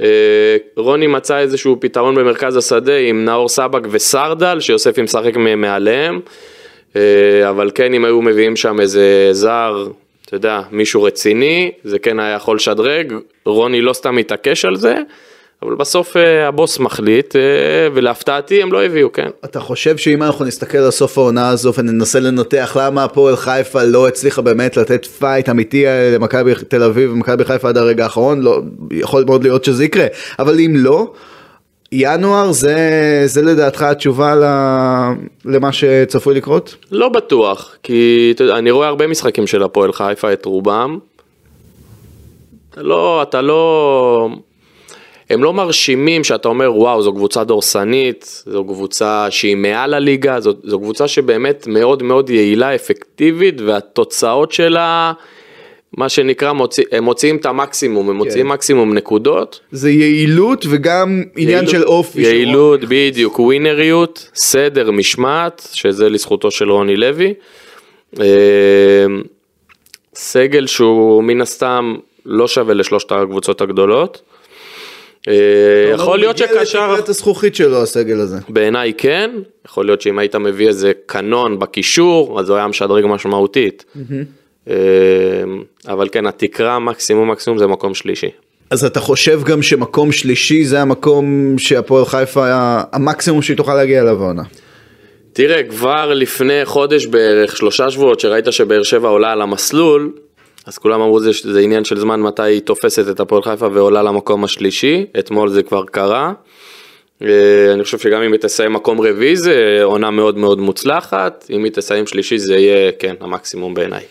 אה, 0.01 0.07
רוני 0.75 1.07
מצא 1.07 1.39
איזשהו 1.39 1.77
פתרון 1.79 2.15
במרכז 2.15 2.57
השדה 2.57 2.97
עם 2.97 3.25
נאור 3.25 3.49
סבג 3.49 3.81
וסרדל, 3.91 4.59
שיוסף 4.59 4.99
משחק 4.99 5.37
מעליהם, 5.37 6.19
אבל 7.49 7.71
כן 7.75 7.93
אם 7.93 8.05
היו 8.05 8.21
מביאים 8.21 8.55
שם 8.55 8.79
איזה 8.79 9.29
זר, 9.31 9.87
אתה 10.25 10.35
יודע, 10.35 10.61
מישהו 10.71 11.03
רציני, 11.03 11.71
זה 11.83 11.99
כן 11.99 12.19
היה 12.19 12.35
יכול 12.35 12.55
לשדרג, 12.55 13.13
רוני 13.45 13.81
לא 13.81 13.93
סתם 13.93 14.17
התעקש 14.17 14.65
על 14.65 14.75
זה. 14.75 14.95
אבל 15.65 15.75
בסוף 15.75 16.17
אה, 16.17 16.47
הבוס 16.47 16.79
מחליט, 16.79 17.35
אה, 17.35 17.41
ולהפתעתי 17.93 18.61
הם 18.61 18.73
לא 18.73 18.83
הביאו, 18.83 19.11
כן. 19.11 19.27
אתה 19.45 19.59
חושב 19.59 19.97
שאם 19.97 20.23
אנחנו 20.23 20.45
נסתכל 20.45 20.77
על 20.77 20.91
סוף 20.91 21.17
העונה 21.17 21.49
הזו 21.49 21.73
וננסה 21.73 22.19
לנתח 22.19 22.77
למה 22.79 23.03
הפועל 23.03 23.35
חיפה 23.35 23.83
לא 23.83 24.07
הצליחה 24.07 24.41
באמת 24.41 24.77
לתת 24.77 25.05
fight 25.05 25.49
אמיתי 25.49 25.85
למכבי 26.15 26.53
תל 26.67 26.83
אביב 26.83 27.11
ומכבי 27.11 27.45
חיפה 27.45 27.69
עד 27.69 27.77
הרגע 27.77 28.03
האחרון, 28.03 28.41
לא, 28.41 28.61
יכול 28.91 29.23
מאוד 29.23 29.43
להיות 29.43 29.65
שזה 29.65 29.85
יקרה, 29.85 30.05
אבל 30.39 30.59
אם 30.59 30.73
לא, 30.75 31.11
ינואר 31.91 32.51
זה, 32.51 32.77
זה 33.25 33.41
לדעתך 33.41 33.81
התשובה 33.81 34.35
למה 35.45 35.71
שצפוי 35.71 36.35
לקרות? 36.35 36.75
לא 36.91 37.09
בטוח, 37.09 37.75
כי 37.83 38.31
אתה 38.35 38.43
יודע, 38.43 38.57
אני 38.57 38.71
רואה 38.71 38.87
הרבה 38.87 39.07
משחקים 39.07 39.47
של 39.47 39.63
הפועל 39.63 39.93
חיפה, 39.93 40.33
את 40.33 40.45
רובם. 40.45 40.97
אתה 42.69 42.81
לא, 42.81 43.21
אתה 43.21 43.41
לא... 43.41 44.29
הם 45.33 45.43
לא 45.43 45.53
מרשימים 45.53 46.23
שאתה 46.23 46.47
אומר 46.47 46.73
וואו 46.75 47.01
זו 47.01 47.13
קבוצה 47.13 47.43
דורסנית, 47.43 48.43
זו 48.45 48.65
קבוצה 48.65 49.27
שהיא 49.29 49.55
מעל 49.55 49.93
הליגה, 49.93 50.39
זו, 50.39 50.53
זו 50.63 50.79
קבוצה 50.79 51.07
שבאמת 51.07 51.67
מאוד 51.67 52.03
מאוד 52.03 52.29
יעילה, 52.29 52.75
אפקטיבית 52.75 53.61
והתוצאות 53.61 54.51
שלה 54.51 55.13
מה 55.97 56.09
שנקרא 56.09 56.51
מוציא, 56.51 56.83
הם 56.91 57.03
מוציאים 57.03 57.35
את 57.35 57.45
המקסימום, 57.45 58.09
הם 58.09 58.15
מוציאים 58.15 58.45
כן. 58.45 58.51
מקסימום 58.51 58.93
נקודות. 58.93 59.59
זה 59.71 59.91
יעילות 59.91 60.65
וגם 60.69 61.23
עניין 61.35 61.49
יעילות, 61.49 61.69
של 61.69 61.83
אופי. 61.83 62.21
יעילות, 62.21 62.81
של 62.81 62.87
בדיוק, 62.89 63.39
ווינריות, 63.39 64.29
סדר, 64.35 64.91
משמעת, 64.91 65.67
שזה 65.73 66.09
לזכותו 66.09 66.51
של 66.51 66.71
רוני 66.71 66.95
לוי. 66.95 67.33
אה, 68.19 68.25
סגל 70.15 70.67
שהוא 70.67 71.23
מן 71.23 71.41
הסתם 71.41 71.95
לא 72.25 72.47
שווה 72.47 72.73
לשלושת 72.73 73.11
הקבוצות 73.11 73.61
הגדולות. 73.61 74.21
אה, 75.27 75.33
יכול 75.93 76.19
להיות 76.19 76.37
שקשר... 76.37 76.53
הוא 76.53 76.85
מגיע 76.85 76.93
לתקרת 76.93 77.09
הזכוכית 77.09 77.55
שלו 77.55 77.81
הסגל 77.81 78.19
הזה. 78.19 78.37
בעיניי 78.49 78.93
כן, 78.97 79.31
יכול 79.65 79.85
להיות 79.85 80.01
שאם 80.01 80.19
היית 80.19 80.35
מביא 80.35 80.67
איזה 80.67 80.91
קנון 81.05 81.59
בקישור, 81.59 82.39
אז 82.39 82.49
הוא 82.49 82.57
היה 82.57 82.67
משדרג 82.67 83.05
משמעותית. 83.05 83.85
אה, 84.69 84.75
אבל 85.87 86.07
כן, 86.11 86.25
התקרה 86.25 86.79
מקסימום 86.79 87.31
מקסימום 87.31 87.59
זה 87.59 87.67
מקום 87.67 87.93
שלישי. 87.93 88.29
אז 88.69 88.85
אתה 88.85 88.99
חושב 88.99 89.41
גם 89.43 89.61
שמקום 89.61 90.11
שלישי 90.11 90.65
זה 90.65 90.81
המקום 90.81 91.55
שהפועל 91.57 92.05
חיפה 92.05 92.45
היה 92.45 92.83
המקסימום 92.91 93.41
שהיא 93.41 93.57
תוכל 93.57 93.75
להגיע 93.75 94.01
אליו 94.01 94.23
העונה? 94.23 94.43
תראה, 95.33 95.63
כבר 95.63 96.13
לפני 96.13 96.65
חודש 96.65 97.05
בערך, 97.05 97.57
שלושה 97.57 97.91
שבועות, 97.91 98.19
שראית 98.19 98.45
שבאר 98.51 98.83
שבע 98.83 99.09
עולה 99.09 99.31
על 99.31 99.41
המסלול, 99.41 100.11
אז 100.65 100.77
כולם 100.77 101.01
אמרו 101.01 101.19
זה 101.19 101.33
שזה 101.33 101.59
עניין 101.59 101.83
של 101.83 101.99
זמן 101.99 102.21
מתי 102.21 102.43
היא 102.43 102.61
תופסת 102.61 103.09
את 103.09 103.19
הפועל 103.19 103.43
חיפה 103.43 103.67
ועולה 103.73 104.03
למקום 104.03 104.43
השלישי, 104.43 105.05
אתמול 105.19 105.49
זה 105.49 105.63
כבר 105.63 105.85
קרה. 105.85 106.33
אה, 107.21 107.73
אני 107.73 107.83
חושב 107.83 107.99
שגם 107.99 108.21
אם 108.21 108.31
היא 108.31 108.39
תסיים 108.39 108.73
מקום 108.73 109.01
רביעי 109.01 109.35
זה 109.35 109.79
עונה 109.83 110.11
מאוד 110.11 110.37
מאוד 110.37 110.59
מוצלחת, 110.59 111.45
אם 111.49 111.63
היא 111.63 111.71
תסיים 111.71 112.07
שלישי 112.07 112.37
זה 112.37 112.55
יהיה, 112.55 112.91
כן, 112.91 113.15
המקסימום 113.19 113.73
בעיניי. 113.73 114.03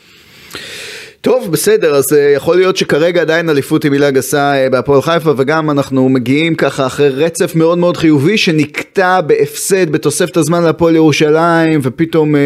טוב, 1.23 1.53
בסדר, 1.53 1.95
אז 1.95 2.13
uh, 2.13 2.17
יכול 2.17 2.57
להיות 2.57 2.77
שכרגע 2.77 3.21
עדיין 3.21 3.51
אליפות 3.51 3.83
היא 3.83 3.91
מילה 3.91 4.11
גסה 4.11 4.53
uh, 4.55 4.71
בהפועל 4.71 5.03
חיפה, 5.03 5.33
וגם 5.37 5.71
אנחנו 5.71 6.09
מגיעים 6.09 6.55
ככה 6.55 6.87
אחרי 6.87 7.09
רצף 7.09 7.55
מאוד 7.55 7.79
מאוד 7.79 7.97
חיובי 7.97 8.39
שנקטע 8.39 9.21
בהפסד 9.21 9.91
בתוספת 9.93 10.37
הזמן 10.37 10.63
להפועל 10.63 10.97
ירושלים, 10.97 11.81
ופתאום 11.83 12.35
uh, 12.35 12.39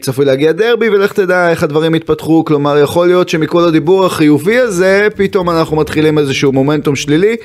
צפוי 0.00 0.24
להגיע 0.24 0.52
דרבי, 0.52 0.88
ולך 0.88 1.12
תדע 1.12 1.50
איך 1.50 1.62
הדברים 1.62 1.94
יתפתחו, 1.94 2.44
כלומר 2.44 2.78
יכול 2.78 3.06
להיות 3.06 3.28
שמכל 3.28 3.64
הדיבור 3.64 4.06
החיובי 4.06 4.58
הזה, 4.58 5.08
פתאום 5.16 5.50
אנחנו 5.50 5.76
מתחילים 5.76 6.18
איזשהו 6.18 6.52
מומנטום 6.52 6.96
שלילי, 6.96 7.36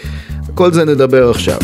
כל 0.55 0.73
זה 0.73 0.85
נדבר 0.85 1.29
עכשיו. 1.29 1.57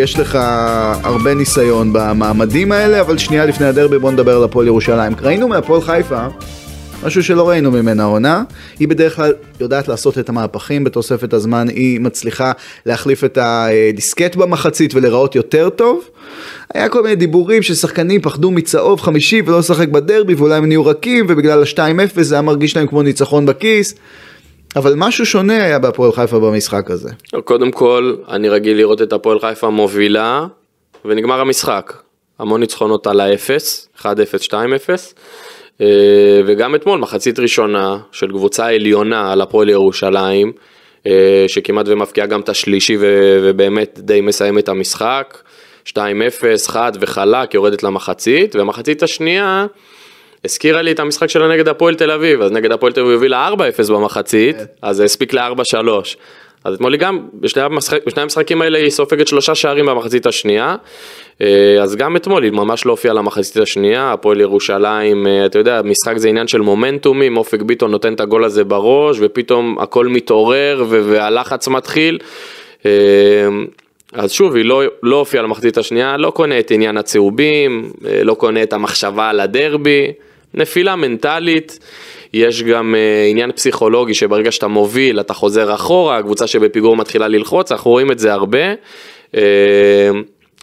יש 0.00 0.18
לך 0.18 0.38
הרבה 1.02 1.34
ניסיון 1.34 1.92
במעמדים 1.92 2.72
האלה, 2.72 3.00
אבל 3.00 3.18
שנייה 3.18 3.46
לפני 3.46 3.66
הדרבי 3.66 3.98
בוא 3.98 4.10
נדבר 4.10 4.36
על 4.36 4.44
הפועל 4.44 4.66
ירושלים. 4.66 5.12
ראינו 5.22 5.48
מהפועל 5.48 5.80
חיפה 5.80 6.26
משהו 7.04 7.22
שלא 7.22 7.48
ראינו 7.48 7.70
ממנה 7.70 8.02
העונה. 8.02 8.42
היא 8.78 8.88
בדרך 8.88 9.16
כלל 9.16 9.32
יודעת 9.60 9.88
לעשות 9.88 10.18
את 10.18 10.28
המהפכים 10.28 10.84
בתוספת 10.84 11.32
הזמן, 11.32 11.68
היא 11.68 12.00
מצליחה 12.00 12.52
להחליף 12.86 13.24
את 13.24 13.38
הדיסקט 13.40 14.36
במחצית 14.36 14.94
ולהיראות 14.94 15.34
יותר 15.34 15.70
טוב. 15.70 16.04
היה 16.74 16.88
כל 16.88 17.02
מיני 17.02 17.14
דיבורים 17.14 17.62
ששחקנים 17.62 18.20
פחדו 18.20 18.50
מצהוב 18.50 19.00
חמישי 19.00 19.42
ולא 19.46 19.58
לשחק 19.58 19.88
בדרבי 19.88 20.34
ואולי 20.34 20.54
הם 20.54 20.66
נהיו 20.66 20.86
רכים 20.86 21.26
ובגלל 21.28 21.62
ה-2-0 21.62 22.22
זה 22.22 22.34
היה 22.34 22.42
מרגיש 22.42 22.76
להם 22.76 22.86
כמו 22.86 23.02
ניצחון 23.02 23.46
בכיס. 23.46 23.94
אבל 24.76 24.94
משהו 24.96 25.26
שונה 25.26 25.64
היה 25.64 25.78
בהפועל 25.78 26.12
חיפה 26.12 26.38
במשחק 26.38 26.90
הזה. 26.90 27.10
קודם 27.44 27.70
כל, 27.70 28.14
אני 28.28 28.48
רגיל 28.48 28.76
לראות 28.76 29.02
את 29.02 29.12
הפועל 29.12 29.40
חיפה 29.40 29.70
מובילה, 29.70 30.46
ונגמר 31.04 31.40
המשחק. 31.40 31.92
המון 32.38 32.60
ניצחונות 32.60 33.06
על 33.06 33.20
האפס, 33.20 33.88
1-0, 33.98 34.04
2-0. 34.42 34.52
אה, 35.80 35.86
וגם 36.46 36.74
אתמול, 36.74 36.98
מחצית 36.98 37.38
ראשונה 37.38 37.98
של 38.12 38.28
קבוצה 38.30 38.66
עליונה 38.66 39.32
על 39.32 39.40
הפועל 39.40 39.68
ירושלים, 39.68 40.52
אה, 41.06 41.44
שכמעט 41.48 41.86
ומפקיעה 41.88 42.26
גם 42.26 42.40
את 42.40 42.48
השלישי 42.48 42.96
ובאמת 43.00 43.98
די 44.02 44.20
מסיים 44.20 44.58
את 44.58 44.68
המשחק. 44.68 45.38
2-0, 45.84 46.68
חד 46.68 46.92
וחלק, 47.00 47.54
יורדת 47.54 47.82
למחצית, 47.82 48.56
והמחצית 48.56 49.02
השנייה 49.02 49.66
הזכירה 50.44 50.82
לי 50.82 50.92
את 50.92 51.00
המשחק 51.00 51.26
שלה 51.26 51.48
נגד 51.48 51.68
הפועל 51.68 51.94
תל 51.94 52.10
אביב, 52.10 52.42
אז 52.42 52.52
נגד 52.52 52.72
הפועל 52.72 52.92
תל 52.92 53.00
אביב 53.00 53.12
הובילה 53.12 53.48
4-0 53.88 53.92
במחצית, 53.92 54.56
כן. 54.56 54.64
אז 54.82 54.96
זה 54.96 55.04
הספיק 55.04 55.34
ל-4-3. 55.34 55.88
אז 56.64 56.74
אתמול 56.74 56.92
היא 56.92 57.00
גם, 57.00 57.20
בשני, 57.34 57.62
המשחק, 57.62 57.98
בשני 58.06 58.22
המשחקים 58.22 58.62
האלה 58.62 58.78
היא 58.78 58.90
סופגת 58.90 59.28
שלושה 59.28 59.54
שערים 59.54 59.86
במחצית 59.86 60.26
השנייה, 60.26 60.76
אה, 61.40 61.76
אז 61.82 61.96
גם 61.96 62.16
אתמול 62.16 62.42
היא 62.42 62.52
ממש 62.52 62.86
לא 62.86 62.90
הופיעה 62.90 63.14
למחצית 63.14 63.56
השנייה, 63.56 64.12
הפועל 64.12 64.40
ירושלים, 64.40 65.26
אה, 65.26 65.46
אתה 65.46 65.58
יודע, 65.58 65.82
משחק 65.84 66.16
זה 66.16 66.28
עניין 66.28 66.46
של 66.46 66.60
מומנטומים, 66.60 67.36
אופק 67.36 67.62
ביטון 67.62 67.90
נותן 67.90 68.14
את 68.14 68.20
הגול 68.20 68.44
הזה 68.44 68.64
בראש, 68.64 69.16
ופתאום 69.20 69.76
הכל 69.80 70.06
מתעורר 70.06 70.84
והלחץ 70.88 71.68
מתחיל. 71.68 72.18
אה, 72.86 72.90
אז 74.12 74.32
שוב, 74.32 74.56
היא 74.56 74.64
לא, 74.64 74.82
לא 75.02 75.16
הופיעה 75.16 75.42
למחצית 75.42 75.78
השנייה, 75.78 76.16
לא 76.16 76.30
קונה 76.30 76.58
את 76.58 76.70
עניין 76.70 76.96
הצהובים, 76.96 77.92
לא 78.22 78.34
קונה 78.34 78.62
את 78.62 78.72
המחשבה 78.72 79.28
על 79.28 79.40
הדרבי, 79.40 80.12
נפילה 80.54 80.96
מנטלית. 80.96 81.78
יש 82.32 82.62
גם 82.62 82.94
uh, 82.94 83.30
עניין 83.30 83.52
פסיכולוגי 83.52 84.14
שברגע 84.14 84.52
שאתה 84.52 84.68
מוביל 84.68 85.20
אתה 85.20 85.34
חוזר 85.34 85.74
אחורה, 85.74 86.18
הקבוצה 86.18 86.46
שבפיגור 86.46 86.96
מתחילה 86.96 87.28
ללחוץ, 87.28 87.72
אנחנו 87.72 87.90
רואים 87.90 88.12
את 88.12 88.18
זה 88.18 88.32
הרבה. 88.32 88.74
Uh, 89.32 89.38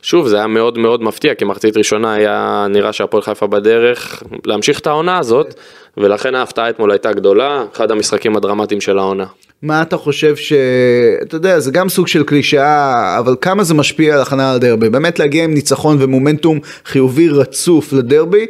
שוב, 0.01 0.27
זה 0.27 0.37
היה 0.37 0.47
מאוד 0.47 0.77
מאוד 0.77 1.03
מפתיע, 1.03 1.35
כי 1.35 1.45
מחצית 1.45 1.77
ראשונה 1.77 2.13
היה 2.13 2.67
נראה 2.69 2.93
שהפועל 2.93 3.23
חיפה 3.23 3.47
בדרך 3.47 4.23
להמשיך 4.45 4.79
את 4.79 4.87
העונה 4.87 5.17
הזאת, 5.17 5.53
ולכן 5.97 6.35
ההפתעה 6.35 6.69
אתמול 6.69 6.91
הייתה 6.91 7.11
גדולה, 7.11 7.63
אחד 7.73 7.91
המשחקים 7.91 8.37
הדרמטיים 8.37 8.81
של 8.81 8.97
העונה. 8.97 9.25
מה 9.61 9.81
אתה 9.81 9.97
חושב 9.97 10.35
ש... 10.35 10.53
אתה 11.21 11.35
יודע, 11.35 11.59
זה 11.59 11.71
גם 11.71 11.89
סוג 11.89 12.07
של 12.07 12.23
קלישאה, 12.23 13.19
אבל 13.19 13.35
כמה 13.41 13.63
זה 13.63 13.73
משפיע 13.73 14.15
על 14.15 14.21
הכנה 14.21 14.55
לדרבי? 14.55 14.89
באמת 14.89 15.19
להגיע 15.19 15.43
עם 15.43 15.53
ניצחון 15.53 15.97
ומומנטום 15.99 16.59
חיובי 16.85 17.29
רצוף 17.29 17.93
לדרבי. 17.93 18.45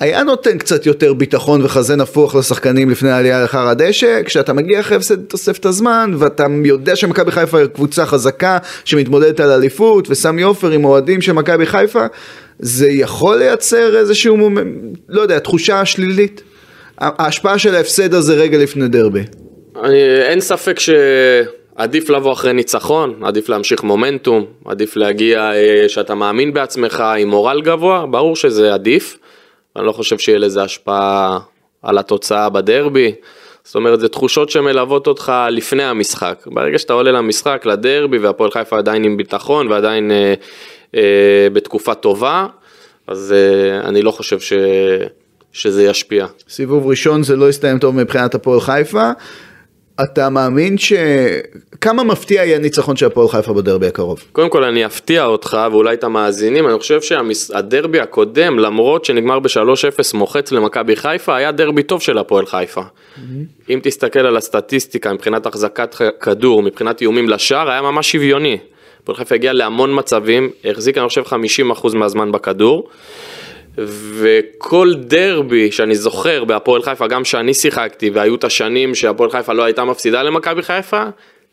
היה 0.00 0.22
נותן 0.22 0.58
קצת 0.58 0.86
יותר 0.86 1.14
ביטחון 1.14 1.64
וחזה 1.64 1.96
נפוח 1.96 2.34
לשחקנים 2.34 2.90
לפני 2.90 3.10
העלייה 3.10 3.42
לאחר 3.42 3.68
הדשא, 3.68 4.22
כשאתה 4.24 4.52
מגיע 4.52 4.80
אחרי 4.80 4.96
הפסד 4.96 5.22
תוספת 5.24 5.66
הזמן, 5.66 6.12
ואתה 6.18 6.46
יודע 6.64 6.96
שמכבי 6.96 7.30
חיפה 7.30 7.58
היא 7.58 7.66
קבוצה 7.66 8.06
חזקה 8.06 8.58
שמתמודדת 8.84 9.40
על 9.40 9.50
אליפות, 9.50 10.10
וסמי 10.10 10.42
עופר 10.42 10.70
עם 10.70 10.84
אוהדים 10.84 11.20
של 11.20 11.32
מכבי 11.32 11.66
חיפה, 11.66 12.06
זה 12.58 12.88
יכול 12.88 13.36
לייצר 13.36 13.96
איזשהו, 13.96 14.50
לא 15.08 15.20
יודע, 15.20 15.38
תחושה 15.38 15.84
שלילית. 15.84 16.42
ההשפעה 17.00 17.58
של 17.58 17.74
ההפסד 17.74 18.14
הזה 18.14 18.34
רגע 18.34 18.58
לפני 18.58 18.88
דרבי. 18.88 19.22
אני, 19.84 20.02
אין 20.22 20.40
ספק 20.40 20.78
שעדיף 20.80 22.10
לבוא 22.10 22.32
אחרי 22.32 22.52
ניצחון, 22.52 23.14
עדיף 23.22 23.48
להמשיך 23.48 23.82
מומנטום, 23.82 24.44
עדיף 24.64 24.96
להגיע 24.96 25.52
אה, 25.54 25.88
שאתה 25.88 26.14
מאמין 26.14 26.52
בעצמך 26.52 27.04
עם 27.18 27.28
מורל 27.28 27.60
גבוה, 27.60 28.06
ברור 28.06 28.36
שזה 28.36 28.74
עדיף. 28.74 29.18
אני 29.78 29.86
לא 29.86 29.92
חושב 29.92 30.18
שיהיה 30.18 30.38
לזה 30.38 30.62
השפעה 30.62 31.38
על 31.82 31.98
התוצאה 31.98 32.48
בדרבי. 32.48 33.12
זאת 33.64 33.74
אומרת, 33.74 34.00
זה 34.00 34.08
תחושות 34.08 34.50
שמלוות 34.50 35.06
אותך 35.06 35.32
לפני 35.50 35.82
המשחק. 35.82 36.46
ברגע 36.46 36.78
שאתה 36.78 36.92
עולה 36.92 37.12
למשחק, 37.12 37.62
לדרבי, 37.66 38.18
והפועל 38.18 38.50
חיפה 38.50 38.78
עדיין 38.78 39.04
עם 39.04 39.16
ביטחון 39.16 39.68
ועדיין 39.68 40.10
אה, 40.10 40.34
אה, 40.94 41.48
בתקופה 41.52 41.94
טובה, 41.94 42.46
אז 43.06 43.34
אה, 43.36 43.88
אני 43.88 44.02
לא 44.02 44.10
חושב 44.10 44.40
ש... 44.40 44.52
שזה 45.52 45.84
ישפיע. 45.84 46.26
סיבוב 46.48 46.86
ראשון 46.86 47.22
זה 47.22 47.36
לא 47.36 47.48
יסתיים 47.48 47.78
טוב 47.78 47.96
מבחינת 47.96 48.34
הפועל 48.34 48.60
חיפה. 48.60 49.10
אתה 50.02 50.28
מאמין 50.28 50.78
ש... 50.78 50.92
כמה 51.80 52.04
מפתיע 52.04 52.44
יהיה 52.44 52.58
ניצחון 52.58 52.96
של 52.96 53.06
הפועל 53.06 53.28
חיפה 53.28 53.52
בדרבי 53.52 53.86
הקרוב? 53.86 54.24
קודם 54.32 54.50
כל 54.50 54.64
אני 54.64 54.86
אפתיע 54.86 55.24
אותך 55.24 55.58
ואולי 55.72 55.94
את 55.94 56.04
המאזינים, 56.04 56.68
אני 56.68 56.78
חושב 56.78 57.02
שהדרבי 57.02 58.00
הקודם, 58.00 58.58
למרות 58.58 59.04
שנגמר 59.04 59.38
ב-3-0 59.38 60.16
מוחץ 60.16 60.52
למכבי 60.52 60.96
חיפה, 60.96 61.36
היה 61.36 61.52
דרבי 61.52 61.82
טוב 61.82 62.02
של 62.02 62.18
הפועל 62.18 62.46
חיפה. 62.46 62.80
Mm-hmm. 62.80 63.20
אם 63.70 63.80
תסתכל 63.82 64.20
על 64.20 64.36
הסטטיסטיקה 64.36 65.12
מבחינת 65.12 65.46
החזקת 65.46 65.94
כדור, 66.20 66.62
מבחינת 66.62 67.00
איומים 67.00 67.28
לשער, 67.28 67.70
היה 67.70 67.82
ממש 67.82 68.12
שוויוני. 68.12 68.58
הפועל 69.02 69.18
חיפה 69.18 69.34
הגיע 69.34 69.52
להמון 69.52 69.98
מצבים, 69.98 70.50
החזיק 70.64 70.98
אני 70.98 71.08
חושב 71.08 71.22
50% 71.22 71.96
מהזמן 71.96 72.32
בכדור. 72.32 72.88
וכל 73.86 74.94
דרבי 74.98 75.72
שאני 75.72 75.94
זוכר 75.94 76.44
בהפועל 76.44 76.82
חיפה, 76.82 77.06
גם 77.06 77.24
שאני 77.24 77.54
שיחקתי 77.54 78.10
והיו 78.10 78.34
את 78.34 78.44
השנים 78.44 78.94
שהפועל 78.94 79.30
חיפה 79.30 79.52
לא 79.52 79.62
הייתה 79.62 79.84
מפסידה 79.84 80.22
למכבי 80.22 80.62
חיפה, 80.62 81.02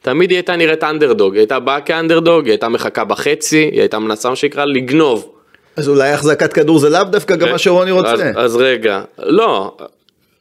תמיד 0.02 0.30
היא 0.30 0.38
הייתה 0.38 0.56
נראית 0.56 0.84
אנדרדוג, 0.84 1.34
היא 1.34 1.40
הייתה 1.40 1.60
באה 1.60 1.82
כאנדרדוג, 1.82 2.46
היא 2.46 2.52
הייתה 2.52 2.70
מחכה 2.70 3.04
בחצי, 3.04 3.70
היא 3.72 3.80
הייתה 3.80 4.00
מנסה 4.00 4.30
מה 4.30 4.36
שנקרא 4.36 4.66
לגנוב. 4.66 5.32
אז 5.76 5.90
אולי 5.90 6.10
החזקת 6.10 6.54
כדור 6.54 6.80
זה 6.80 6.90
לאו 6.90 7.04
דווקא 7.04 7.36
גם 7.36 7.50
מה 7.50 7.58
שרוני 7.58 7.92
רוצה. 7.92 8.12
אז, 8.12 8.22
אז 8.36 8.56
רגע, 8.56 9.02
לא, 9.20 9.76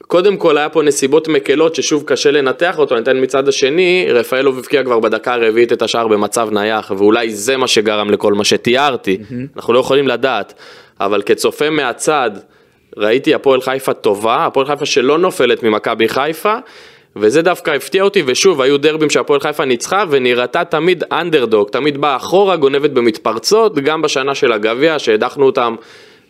קודם 0.06 0.36
כל 0.36 0.58
היה 0.58 0.68
פה 0.68 0.82
נסיבות 0.82 1.28
מקלות 1.28 1.74
ששוב 1.74 2.02
קשה 2.06 2.30
לנתח 2.30 2.78
אותו, 2.78 2.94
אני 2.94 3.02
אתן 3.02 3.20
מצד 3.20 3.48
השני, 3.48 4.06
רפאלוב 4.10 4.58
הבקיע 4.58 4.84
כבר 4.84 5.00
בדקה 5.00 5.34
הרביעית 5.34 5.72
את 5.72 5.82
השער 5.82 6.08
במצב 6.08 6.48
נייח, 6.52 6.92
ואולי 6.98 7.34
זה 7.34 7.56
מה 7.56 7.68
שגרם 7.68 8.10
לכל 8.10 8.34
מה 8.34 8.44
שתיארתי, 8.44 9.18
mm-hmm. 9.20 9.56
אנחנו 9.56 9.72
לא 9.72 9.78
יכולים 9.78 10.08
לדעת. 10.08 10.54
אבל 11.00 11.22
כצופה 11.22 11.70
מהצד, 11.70 12.30
ראיתי 12.96 13.34
הפועל 13.34 13.60
חיפה 13.60 13.92
טובה, 13.92 14.46
הפועל 14.46 14.66
חיפה 14.66 14.86
שלא 14.86 15.18
נופלת 15.18 15.62
ממכבי 15.62 16.08
חיפה, 16.08 16.54
וזה 17.16 17.42
דווקא 17.42 17.70
הפתיע 17.70 18.02
אותי, 18.02 18.22
ושוב, 18.26 18.60
היו 18.60 18.78
דרבים 18.78 19.10
שהפועל 19.10 19.40
חיפה 19.40 19.64
ניצחה, 19.64 20.04
ונראתה 20.10 20.64
תמיד 20.64 21.04
אנדרדוג, 21.12 21.68
תמיד 21.68 21.98
באה 22.00 22.16
אחורה, 22.16 22.56
גונבת 22.56 22.90
במתפרצות, 22.90 23.74
גם 23.74 24.02
בשנה 24.02 24.34
של 24.34 24.52
הגביע, 24.52 24.98
שהדחנו 24.98 25.46
אותם 25.46 25.74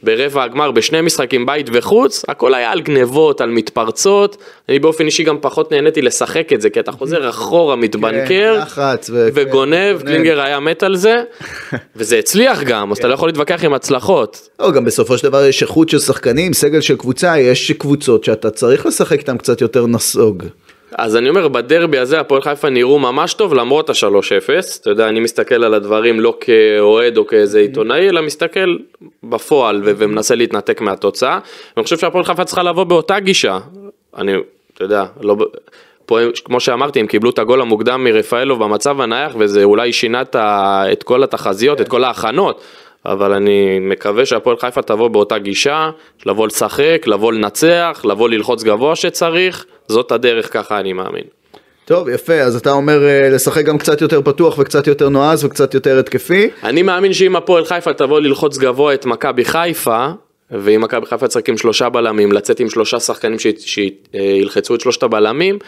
ברבע 0.05 0.43
הגמר 0.43 0.71
בשני 0.71 1.01
משחקים 1.01 1.47
בית 1.47 1.67
וחוץ, 1.73 2.25
הכל 2.29 2.55
היה 2.55 2.73
על 2.73 2.81
גנבות, 2.81 3.41
על 3.41 3.51
מתפרצות, 3.51 4.37
אני 4.69 4.79
באופן 4.79 5.07
אישי 5.07 5.23
גם 5.23 5.37
פחות 5.41 5.73
נהניתי 5.73 6.03
לשחק 6.03 6.53
את 6.53 6.61
זה, 6.61 6.71
כי 6.71 6.81
אתה 6.81 6.93
חוזר 6.93 7.29
אחורה, 7.31 7.77
מתבנקר, 7.77 8.65
כן, 8.65 8.83
וגונב, 9.35 10.03
קלינגר 10.07 10.41
היה 10.41 10.61
מת 10.61 10.83
על 10.83 10.97
זה, 10.97 11.23
וזה 11.97 12.19
הצליח 12.19 12.63
גם, 12.63 12.93
אז 12.93 12.99
אתה 12.99 13.09
לא 13.09 13.15
יכול 13.15 13.29
להתווכח 13.29 13.65
עם 13.65 13.75
הצלחות. 13.75 14.49
לא, 14.61 14.71
גם 14.71 14.85
בסופו 14.85 15.19
של 15.19 15.29
דבר 15.29 15.45
יש 15.45 15.63
איכות 15.63 15.89
של 15.89 15.99
שחקנים, 15.99 16.53
סגל 16.53 16.81
של 16.81 16.97
קבוצה, 16.97 17.39
יש 17.39 17.73
קבוצות 17.73 18.25
שאתה 18.25 18.51
צריך 18.51 18.87
לשחק 18.87 19.19
איתם 19.19 19.39
קצת 19.39 19.61
יותר 19.61 19.87
נסוג. 19.87 20.45
אז 20.99 21.17
אני 21.17 21.29
אומר, 21.29 21.49
בדרבי 21.49 21.99
הזה 21.99 22.21
הפועל 22.21 22.43
חיפה 22.43 22.71
נראו 22.71 22.99
ממש 22.99 23.35
טוב 23.35 23.55
למרות 23.55 23.91
ה-3-0. 23.91 24.81
אתה 24.81 24.91
יודע, 24.91 25.09
אני 25.09 25.21
מסתכל 25.21 25.65
על 25.65 25.75
הדברים 25.75 26.21
לא 26.21 26.37
כאוהד 26.41 27.17
או 27.17 27.27
כאיזה 27.27 27.59
עיתונאי, 27.59 28.09
אלא 28.09 28.23
מסתכל 28.23 28.77
בפועל 29.23 29.83
ו- 29.85 29.93
ומנסה 29.97 30.35
להתנתק 30.35 30.81
מהתוצאה. 30.81 31.39
אני 31.77 31.85
חושב 31.85 31.99
שהפועל 31.99 32.25
חיפה 32.25 32.45
צריכה 32.45 32.63
לבוא 32.63 32.85
באותה 32.85 33.21
גישה. 33.21 33.59
אני, 34.17 34.33
אתה 34.75 34.85
יודע, 34.85 35.05
לא... 35.21 35.37
פה, 36.07 36.19
כמו 36.45 36.61
שאמרתי, 36.61 37.01
הם 37.01 37.07
קיבלו 37.07 37.31
את 37.31 37.39
הגול 37.39 37.61
המוקדם 37.61 38.05
מרפאלוב 38.05 38.65
במצב 38.65 39.01
הנייח, 39.01 39.33
וזה 39.39 39.65
אולי 39.65 39.93
שינה 39.93 40.23
את 40.93 41.03
כל 41.03 41.23
התחזיות, 41.23 41.81
את 41.81 41.89
כל 41.89 42.05
ההכנות. 42.05 42.61
אבל 43.07 43.33
אני 43.33 43.79
מקווה 43.81 44.27
שהפועל 44.27 44.57
חיפה 44.57 44.83
תבוא 44.83 45.09
באותה 45.09 45.39
גישה, 45.39 45.91
לבוא 46.27 46.47
לשחק, 46.47 47.05
לבוא 47.07 47.33
לנצח, 47.33 48.03
לבוא 48.05 48.29
ללחוץ 48.29 48.63
גבוה 48.63 48.97
שצריך, 48.97 49.65
זאת 49.89 50.13
הדרך, 50.13 50.53
ככה 50.53 50.81
אני 50.81 50.93
מאמין. 50.93 51.25
טוב, 51.85 52.09
יפה, 52.09 52.35
אז 52.35 52.57
אתה 52.57 52.73
אומר 52.73 53.05
אה, 53.05 53.29
לשחק 53.31 53.65
גם 53.65 53.79
קצת 53.79 54.01
יותר 54.01 54.23
פתוח 54.23 54.59
וקצת 54.59 54.87
יותר 54.87 55.09
נועז 55.09 55.45
וקצת 55.45 55.75
יותר 55.75 55.99
התקפי. 55.99 56.51
אני 56.63 56.83
מאמין 56.83 57.13
שאם 57.13 57.37
הפועל 57.37 57.65
חיפה 57.65 57.93
תבוא 57.93 58.21
ללחוץ 58.21 58.59
גבוה 58.59 58.95
את 58.95 59.07
מכבי 59.07 59.45
חיפה, 59.45 60.09
ואם 60.51 60.81
מכבי 60.81 61.07
חיפה 61.07 61.29
תשחק 61.29 61.49
עם 61.49 61.57
שלושה 61.57 61.89
בלמים, 61.89 62.33
לצאת 62.33 62.61
עם 62.61 62.71
שלושה 62.71 63.01
שחקנים 63.01 63.39
שילחצו 63.59 64.75
את 64.75 64.81
שלושת 64.81 65.03
הבלמים, 65.03 65.59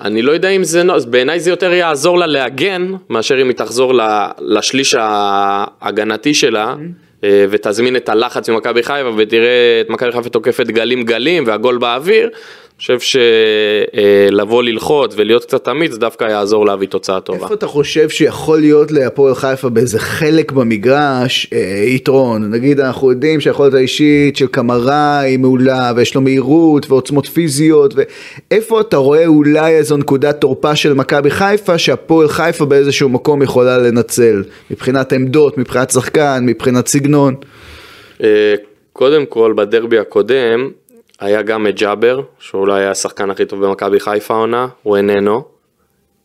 אני 0.00 0.22
לא 0.22 0.32
יודע 0.32 0.48
אם 0.48 0.64
זה, 0.64 0.82
בעיניי 1.10 1.40
זה 1.40 1.50
יותר 1.50 1.72
יעזור 1.72 2.18
לה 2.18 2.26
להגן, 2.26 2.92
מאשר 3.10 3.42
אם 3.42 3.48
היא 3.48 3.56
תחזור 3.56 3.92
לשליש 4.40 4.94
ההגנתי 4.98 6.34
שלה, 6.34 6.74
אה, 7.24 7.46
ותזמין 7.50 7.96
את 7.96 8.08
הלחץ 8.08 8.48
ממכבי 8.48 8.82
חיפה 8.82 9.10
ותראה 9.16 9.80
את 9.80 9.90
מכבי 9.90 10.12
חיפה 10.12 10.28
תוקפת 10.28 10.66
גלים 10.66 11.02
גלים 11.02 11.44
והגול 11.46 11.78
באוויר, 11.78 12.30
חושב 12.80 12.98
שלבוא 14.30 14.62
ללחוץ 14.62 15.14
ולהיות 15.16 15.44
קצת 15.44 15.68
אמיץ 15.68 15.94
דווקא 15.94 16.24
יעזור 16.24 16.66
להביא 16.66 16.88
תוצאה 16.88 17.20
טובה. 17.20 17.38
איפה 17.42 17.54
אתה 17.54 17.66
חושב 17.66 18.08
שיכול 18.08 18.60
להיות 18.60 18.90
להפועל 18.90 19.34
חיפה 19.34 19.68
באיזה 19.68 19.98
חלק 19.98 20.52
במגרש 20.52 21.46
אה, 21.52 21.58
יתרון? 21.86 22.50
נגיד 22.50 22.80
אנחנו 22.80 23.10
יודעים 23.10 23.40
שהיכולת 23.40 23.74
האישית 23.74 24.36
של 24.36 24.46
קמרה 24.46 25.20
היא 25.20 25.38
מעולה 25.38 25.92
ויש 25.96 26.14
לו 26.14 26.20
מהירות 26.20 26.90
ועוצמות 26.90 27.26
פיזיות 27.26 27.94
ואיפה 27.96 28.80
אתה 28.80 28.96
רואה 28.96 29.26
אולי 29.26 29.76
איזו 29.76 29.96
נקודת 29.96 30.40
תורפה 30.40 30.76
של 30.76 30.94
מכבי 30.94 31.30
חיפה 31.30 31.78
שהפועל 31.78 32.28
חיפה 32.28 32.64
באיזשהו 32.64 33.08
מקום 33.08 33.42
יכולה 33.42 33.78
לנצל 33.78 34.42
מבחינת 34.70 35.12
עמדות, 35.12 35.58
מבחינת 35.58 35.90
שחקן, 35.90 36.42
מבחינת 36.46 36.86
סגנון? 36.86 37.34
אה, 38.22 38.54
קודם 38.92 39.26
כל 39.26 39.52
בדרבי 39.56 39.98
הקודם 39.98 40.70
היה 41.20 41.42
גם 41.42 41.66
את 41.66 41.80
ג'אבר, 41.80 42.20
שאולי 42.38 42.80
היה 42.80 42.90
השחקן 42.90 43.30
הכי 43.30 43.44
טוב 43.44 43.66
במכבי 43.66 44.00
חיפה 44.00 44.34
העונה, 44.34 44.68
הוא 44.82 44.96
איננו. 44.96 45.44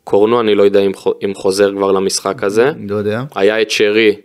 קורנו, 0.04 0.40
אני 0.40 0.56
לא 0.56 0.64
יודע 0.64 0.80
אם, 0.80 0.92
אם 1.26 1.34
חוזר 1.34 1.72
כבר 1.72 1.92
למשחק 1.92 2.44
הזה. 2.44 2.72
לא 2.88 2.96
יודע. 2.96 3.24
היה 3.36 3.62
את 3.62 3.72
שרי, 3.72 4.16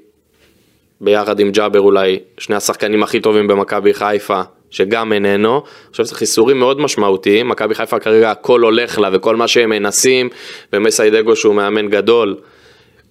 ביחד 1.01 1.41
עם 1.41 1.51
ג'אבר 1.51 1.81
אולי, 1.81 2.19
שני 2.39 2.57
השחקנים 2.57 3.03
הכי 3.03 3.21
טובים 3.21 3.47
במכבי 3.49 3.95
חיפה, 3.95 4.41
שגם 4.71 5.13
איננו. 5.13 5.63
חושב 5.91 6.05
שזה 6.05 6.15
חיסורים 6.15 6.59
מאוד 6.59 6.81
משמעותיים, 6.81 7.49
מכבי 7.49 7.75
חיפה 7.75 7.99
כרגע 7.99 8.31
הכל 8.31 8.61
הולך 8.61 8.99
לה 8.99 9.09
וכל 9.13 9.37
מה 9.37 9.49
שהם 9.49 9.71
מנסים, 9.71 10.29
ומסיידגו 10.73 11.37
שהוא 11.37 11.55
מאמן 11.55 11.89
גדול, 11.89 12.37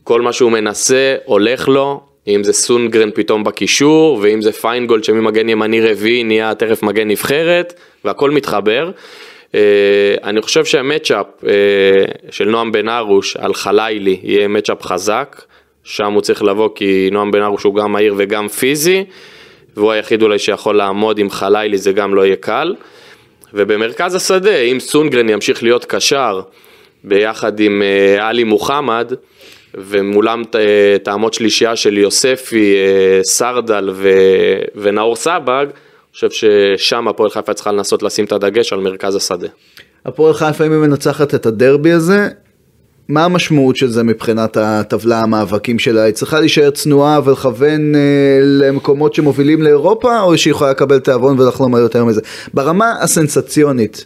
כל 0.04 0.22
מה 0.22 0.34
שהוא 0.34 0.52
מנסה 0.52 1.16
הולך 1.26 1.68
לו, 1.68 2.07
אם 2.28 2.44
זה 2.44 2.54
סונגרן 2.54 3.10
פתאום 3.14 3.44
בקישור, 3.44 4.20
ואם 4.22 4.42
זה 4.42 4.52
פיינגולד 4.52 5.04
שממגן 5.04 5.50
ימני 5.50 5.82
רביעי 5.82 6.24
נהיה 6.24 6.56
תכף 6.56 6.84
מגן 6.84 7.08
נבחרת, 7.08 7.74
והכל 8.06 8.32
מתחבר. 8.32 8.92
אה, 9.56 9.60
אני 10.24 10.42
חושב 10.42 10.66
שהמצ'אפ 10.66 11.26
אה, 11.48 11.52
של 12.32 12.50
נועם 12.50 12.72
בן 12.72 12.90
ארוש 12.90 13.38
על 13.38 13.54
חלילי 13.54 14.20
יהיה 14.24 14.48
מצ'אפ 14.48 14.84
חזק, 14.84 15.42
שם 15.84 16.14
הוא 16.14 16.22
צריך 16.22 16.44
לבוא 16.44 16.70
כי 16.76 17.10
נועם 17.12 17.32
בן 17.32 17.42
ארוש 17.42 17.64
הוא 17.64 17.76
גם 17.76 17.92
מהיר 17.92 18.16
וגם 18.18 18.48
פיזי, 18.48 19.04
והוא 19.76 19.92
היחיד 19.92 20.22
אולי 20.22 20.40
שיכול 20.40 20.76
לעמוד 20.76 21.20
עם 21.20 21.30
חלילי 21.30 21.78
זה 21.78 21.92
גם 21.92 22.16
לא 22.16 22.26
יהיה 22.26 22.36
קל. 22.36 22.76
ובמרכז 23.54 24.16
השדה, 24.16 24.56
אם 24.56 24.80
סונגרן 24.80 25.30
ימשיך 25.30 25.64
להיות 25.64 25.86
קשר 25.86 26.42
ביחד 27.04 27.60
עם 27.60 27.82
אה, 27.82 28.28
עלי 28.28 28.44
מוחמד, 28.44 29.14
ומולם 29.78 30.44
תעמוד 31.04 31.34
שלישייה 31.34 31.76
של 31.76 31.98
יוספי, 31.98 32.76
אה, 32.76 33.20
סרדל 33.24 33.90
ו... 33.94 34.10
ונאור 34.76 35.16
סבג, 35.16 35.66
אני 36.18 36.30
חושב 36.30 36.30
ששם 36.32 37.08
הפועל 37.08 37.30
חיפה 37.30 37.54
צריכה 37.54 37.72
לנסות 37.72 38.04
לשים 38.04 38.26
את 38.26 38.32
הדגש 38.32 38.74
על 38.74 38.80
מרכז 38.80 39.16
השדה. 39.16 39.48
הפועל 40.06 40.34
חיפה 40.34 40.66
אם 40.66 40.72
היא 40.72 40.80
מנצחת 40.80 41.36
את 41.36 41.46
הדרבי 41.46 41.92
הזה, 41.92 42.28
מה 43.10 43.26
המשמעות 43.26 43.78
של 43.78 43.88
זה 43.88 44.04
מבחינת 44.04 44.58
הטבלה 44.58 45.22
המאבקים 45.22 45.80
שלה? 45.80 46.04
היא 46.04 46.14
צריכה 46.14 46.40
להישאר 46.40 46.70
צנועה 46.70 47.20
ולכוון 47.26 47.96
אה, 47.96 48.00
למקומות 48.42 49.14
שמובילים 49.14 49.62
לאירופה, 49.62 50.22
או 50.22 50.38
שהיא 50.38 50.52
יכולה 50.52 50.72
לקבל 50.72 51.00
תיאבון 51.00 51.40
ולחלום 51.40 51.76
על 51.76 51.82
יותר 51.82 52.06
מזה? 52.06 52.22
ברמה 52.54 52.94
הסנסציונית, 53.02 54.06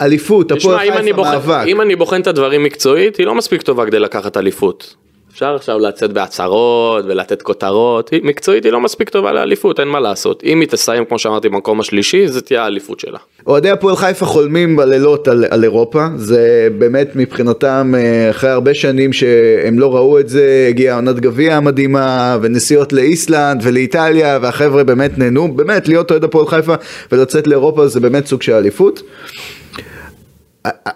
אליפות, 0.00 0.52
הפועל 0.52 0.78
חיפה 0.78 1.22
מאבק. 1.22 1.64
אם 1.66 1.80
אני 1.80 1.96
בוחן 1.96 2.20
את 2.20 2.26
הדברים 2.26 2.62
מקצועית, 2.62 3.16
היא 3.16 3.26
לא 3.26 3.34
מספיק 3.34 3.62
טובה 3.62 3.86
כדי 3.86 3.98
לקחת 3.98 4.36
אליפות. 4.36 5.01
אפשר 5.32 5.54
עכשיו 5.54 5.78
לצאת 5.78 6.12
בהצהרות 6.12 7.04
ולתת 7.08 7.42
כותרות, 7.42 8.10
היא, 8.10 8.20
מקצועית 8.24 8.64
היא 8.64 8.72
לא 8.72 8.80
מספיק 8.80 9.08
טובה 9.08 9.32
לאליפות, 9.32 9.80
אין 9.80 9.88
מה 9.88 10.00
לעשות. 10.00 10.42
אם 10.44 10.60
היא 10.60 10.68
תסיים, 10.68 11.04
כמו 11.04 11.18
שאמרתי, 11.18 11.48
במקום 11.48 11.80
השלישי, 11.80 12.28
זה 12.28 12.40
תהיה 12.40 12.64
האליפות 12.64 13.00
שלה. 13.00 13.18
אוהדי 13.46 13.70
הפועל 13.70 13.96
חיפה 13.96 14.26
חולמים 14.26 14.76
בלילות 14.76 15.28
על, 15.28 15.44
על 15.50 15.64
אירופה, 15.64 16.06
זה 16.16 16.68
באמת 16.78 17.16
מבחינתם, 17.16 17.94
אה, 17.96 18.30
אחרי 18.30 18.50
הרבה 18.50 18.74
שנים 18.74 19.12
שהם 19.12 19.78
לא 19.78 19.94
ראו 19.94 20.18
את 20.18 20.28
זה, 20.28 20.66
הגיעה 20.68 20.96
עונת 20.96 21.20
גביע 21.20 21.56
המדהימה, 21.56 22.38
ונסיעות 22.42 22.92
לאיסלנד 22.92 23.60
ולאיטליה, 23.64 24.38
והחבר'ה 24.42 24.84
באמת 24.84 25.18
נהנו, 25.18 25.56
באמת 25.56 25.88
להיות 25.88 26.10
אוהד 26.10 26.24
הפועל 26.24 26.46
חיפה 26.46 26.74
ולצאת 27.12 27.46
לאירופה 27.46 27.88
זה 27.88 28.00
באמת 28.00 28.26
סוג 28.26 28.42
של 28.42 28.52
אליפות. 28.52 29.02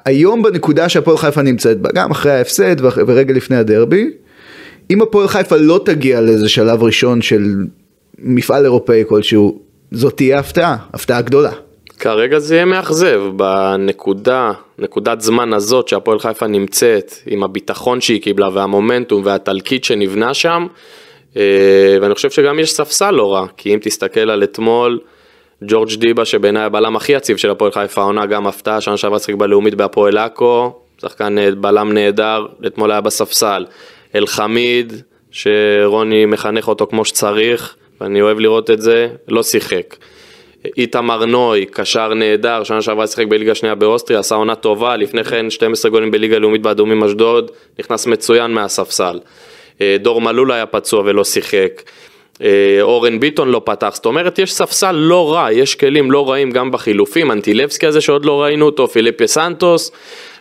היום 0.04 0.42
בנקודה 0.42 0.88
שהפועל 0.88 1.16
חיפה 1.16 1.42
נמצאת 1.42 1.80
בה, 1.80 1.90
גם 1.94 2.10
אחרי 2.10 2.32
ההפסד 2.32 2.76
ורגע 2.80 3.34
לפני 3.34 3.56
הדרבי, 3.56 4.10
אם 4.90 5.02
הפועל 5.02 5.28
חיפה 5.28 5.56
לא 5.56 5.80
תגיע 5.84 6.20
לאיזה 6.20 6.48
שלב 6.48 6.82
ראשון 6.82 7.22
של 7.22 7.42
מפעל 8.18 8.64
אירופאי 8.64 9.04
כלשהו, 9.08 9.58
זאת 9.92 10.16
תהיה 10.16 10.38
הפתעה, 10.38 10.76
הפתעה 10.92 11.22
גדולה. 11.22 11.52
כרגע 11.98 12.38
זה 12.38 12.54
יהיה 12.54 12.64
מאכזב, 12.64 13.22
בנקודה, 13.36 14.52
נקודת 14.78 15.20
זמן 15.20 15.52
הזאת 15.52 15.88
שהפועל 15.88 16.18
חיפה 16.18 16.46
נמצאת, 16.46 17.14
עם 17.26 17.42
הביטחון 17.42 18.00
שהיא 18.00 18.22
קיבלה 18.22 18.48
והמומנטום 18.52 19.22
והתלקיט 19.24 19.84
שנבנה 19.84 20.34
שם, 20.34 20.66
אה, 21.36 21.96
ואני 22.00 22.14
חושב 22.14 22.30
שגם 22.30 22.58
יש 22.58 22.72
ספסל 22.72 23.10
לא 23.10 23.32
רע, 23.34 23.46
כי 23.56 23.74
אם 23.74 23.78
תסתכל 23.82 24.30
על 24.30 24.44
אתמול, 24.44 25.00
ג'ורג' 25.64 25.94
דיבה 25.94 26.24
שבעיניי 26.24 26.62
הבלם 26.62 26.96
הכי 26.96 27.12
יציב 27.12 27.36
של 27.36 27.50
הפועל 27.50 27.72
חיפה 27.72 28.00
העונה 28.00 28.26
גם 28.26 28.46
הפתעה, 28.46 28.80
שנה 28.80 28.96
שעברה 28.96 29.18
שיחק 29.18 29.34
בלאומית 29.34 29.74
בהפועל 29.74 30.18
עכו, 30.18 30.72
שחקן 31.00 31.36
בלם 31.60 31.92
נהדר, 31.92 32.46
אתמול 32.66 32.90
היה 32.90 33.00
בספסל. 33.00 33.64
אלחמיד, 34.14 34.92
שרוני 35.30 36.26
מחנך 36.26 36.68
אותו 36.68 36.86
כמו 36.86 37.04
שצריך, 37.04 37.76
ואני 38.00 38.22
אוהב 38.22 38.38
לראות 38.38 38.70
את 38.70 38.80
זה, 38.80 39.08
לא 39.28 39.42
שיחק. 39.42 39.96
איתמר 40.76 41.24
נוי, 41.24 41.66
קשר 41.70 42.14
נהדר, 42.14 42.64
שנה 42.64 42.82
שעברה 42.82 43.06
שיחק 43.06 43.26
בליגה 43.26 43.54
שנייה 43.54 43.74
באוסטריה, 43.74 44.20
עשה 44.20 44.34
עונה 44.34 44.54
טובה, 44.54 44.96
לפני 44.96 45.24
כן 45.24 45.50
12 45.50 45.90
גולים 45.90 46.10
בליגה 46.10 46.38
לאומית 46.38 46.62
באדומים 46.62 47.04
אשדוד, 47.04 47.50
נכנס 47.78 48.06
מצוין 48.06 48.50
מהספסל. 48.50 49.20
אה, 49.80 49.96
דור 50.00 50.20
מלול 50.20 50.52
היה 50.52 50.66
פצוע 50.66 51.02
ולא 51.04 51.24
שיחק. 51.24 51.82
אה, 52.42 52.78
אורן 52.80 53.20
ביטון 53.20 53.48
לא 53.48 53.62
פתח, 53.64 53.90
זאת 53.94 54.06
אומרת 54.06 54.38
יש 54.38 54.52
ספסל 54.52 54.92
לא 54.92 55.32
רע, 55.34 55.52
יש 55.52 55.74
כלים 55.74 56.10
לא 56.10 56.30
רעים 56.30 56.50
גם 56.50 56.70
בחילופים, 56.70 57.32
אנטילבסקי 57.32 57.86
הזה 57.86 58.00
שעוד 58.00 58.24
לא 58.24 58.42
ראינו 58.42 58.66
אותו, 58.66 58.88
פיליפי 58.88 59.28
סנטוס, 59.28 59.92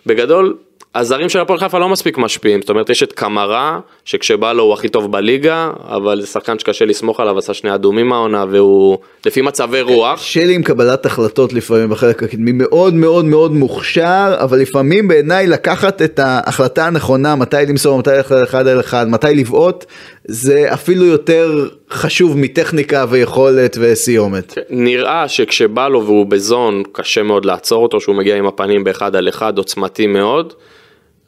בגדול 0.06 0.58
הזרים 0.96 1.30
של 1.30 1.40
הפועל 1.40 1.60
חיפה 1.60 1.80
לא 1.80 1.90
מספיק 1.90 2.18
משפיעים, 2.18 2.62
זאת 2.62 2.70
אומרת 2.70 2.90
יש 2.90 3.04
את 3.04 3.14
קמרה, 3.14 3.80
שכשבא 4.06 4.54
לו 4.54 4.64
הוא 4.64 4.74
הכי 4.74 4.90
טוב 4.90 5.12
בליגה, 5.12 5.70
אבל 5.88 6.22
זה 6.22 6.28
שחקן 6.28 6.60
שקשה 6.60 6.86
לסמוך 6.86 7.20
עליו, 7.20 7.38
עשה 7.38 7.54
שני 7.54 7.76
אדומים 7.76 8.14
העונה, 8.14 8.46
והוא 8.52 8.98
לפי 9.26 9.42
מצבי 9.42 9.82
רוח. 9.82 10.20
קשה 10.20 10.46
לי 10.46 10.56
עם 10.56 10.64
קבלת 10.64 11.06
החלטות 11.06 11.54
לפעמים 11.54 11.90
בחלק 11.90 12.24
הקדמי, 12.24 12.52
מאוד 12.52 12.94
מאוד 12.94 13.26
מאוד 13.26 13.52
מוכשר, 13.52 14.36
אבל 14.40 14.60
לפעמים 14.60 15.08
בעיניי 15.08 15.48
לקחת 15.48 16.02
את 16.02 16.20
ההחלטה 16.20 16.88
הנכונה, 16.88 17.36
מתי 17.36 17.58
למסור, 17.68 18.00
מתי 18.00 18.10
ללכת 18.10 18.36
אחד 18.44 18.68
על 18.68 18.80
אחד, 18.80 19.08
מתי 19.10 19.36
לבעוט, 19.36 19.86
זה 20.26 20.74
אפילו 20.74 21.06
יותר 21.06 21.68
חשוב 21.92 22.38
מטכניקה 22.38 23.06
ויכולת 23.10 23.78
וסיומת. 23.80 24.54
כן, 24.56 24.62
נראה 24.70 25.28
שכשבא 25.28 25.88
לו 25.88 26.06
והוא 26.06 26.26
בזון, 26.26 26.84
קשה 26.92 27.24
מאוד 27.24 27.46
לעצור 27.46 27.84
אותו, 27.84 28.02
שהוא 28.02 28.16
מגיע 28.16 28.36
עם 28.36 28.48
הפנים 28.48 28.84
באחד 28.84 29.16
על 29.16 29.30
אחד, 29.30 29.58
עוצמתי 29.58 30.08
מאוד. 30.08 30.54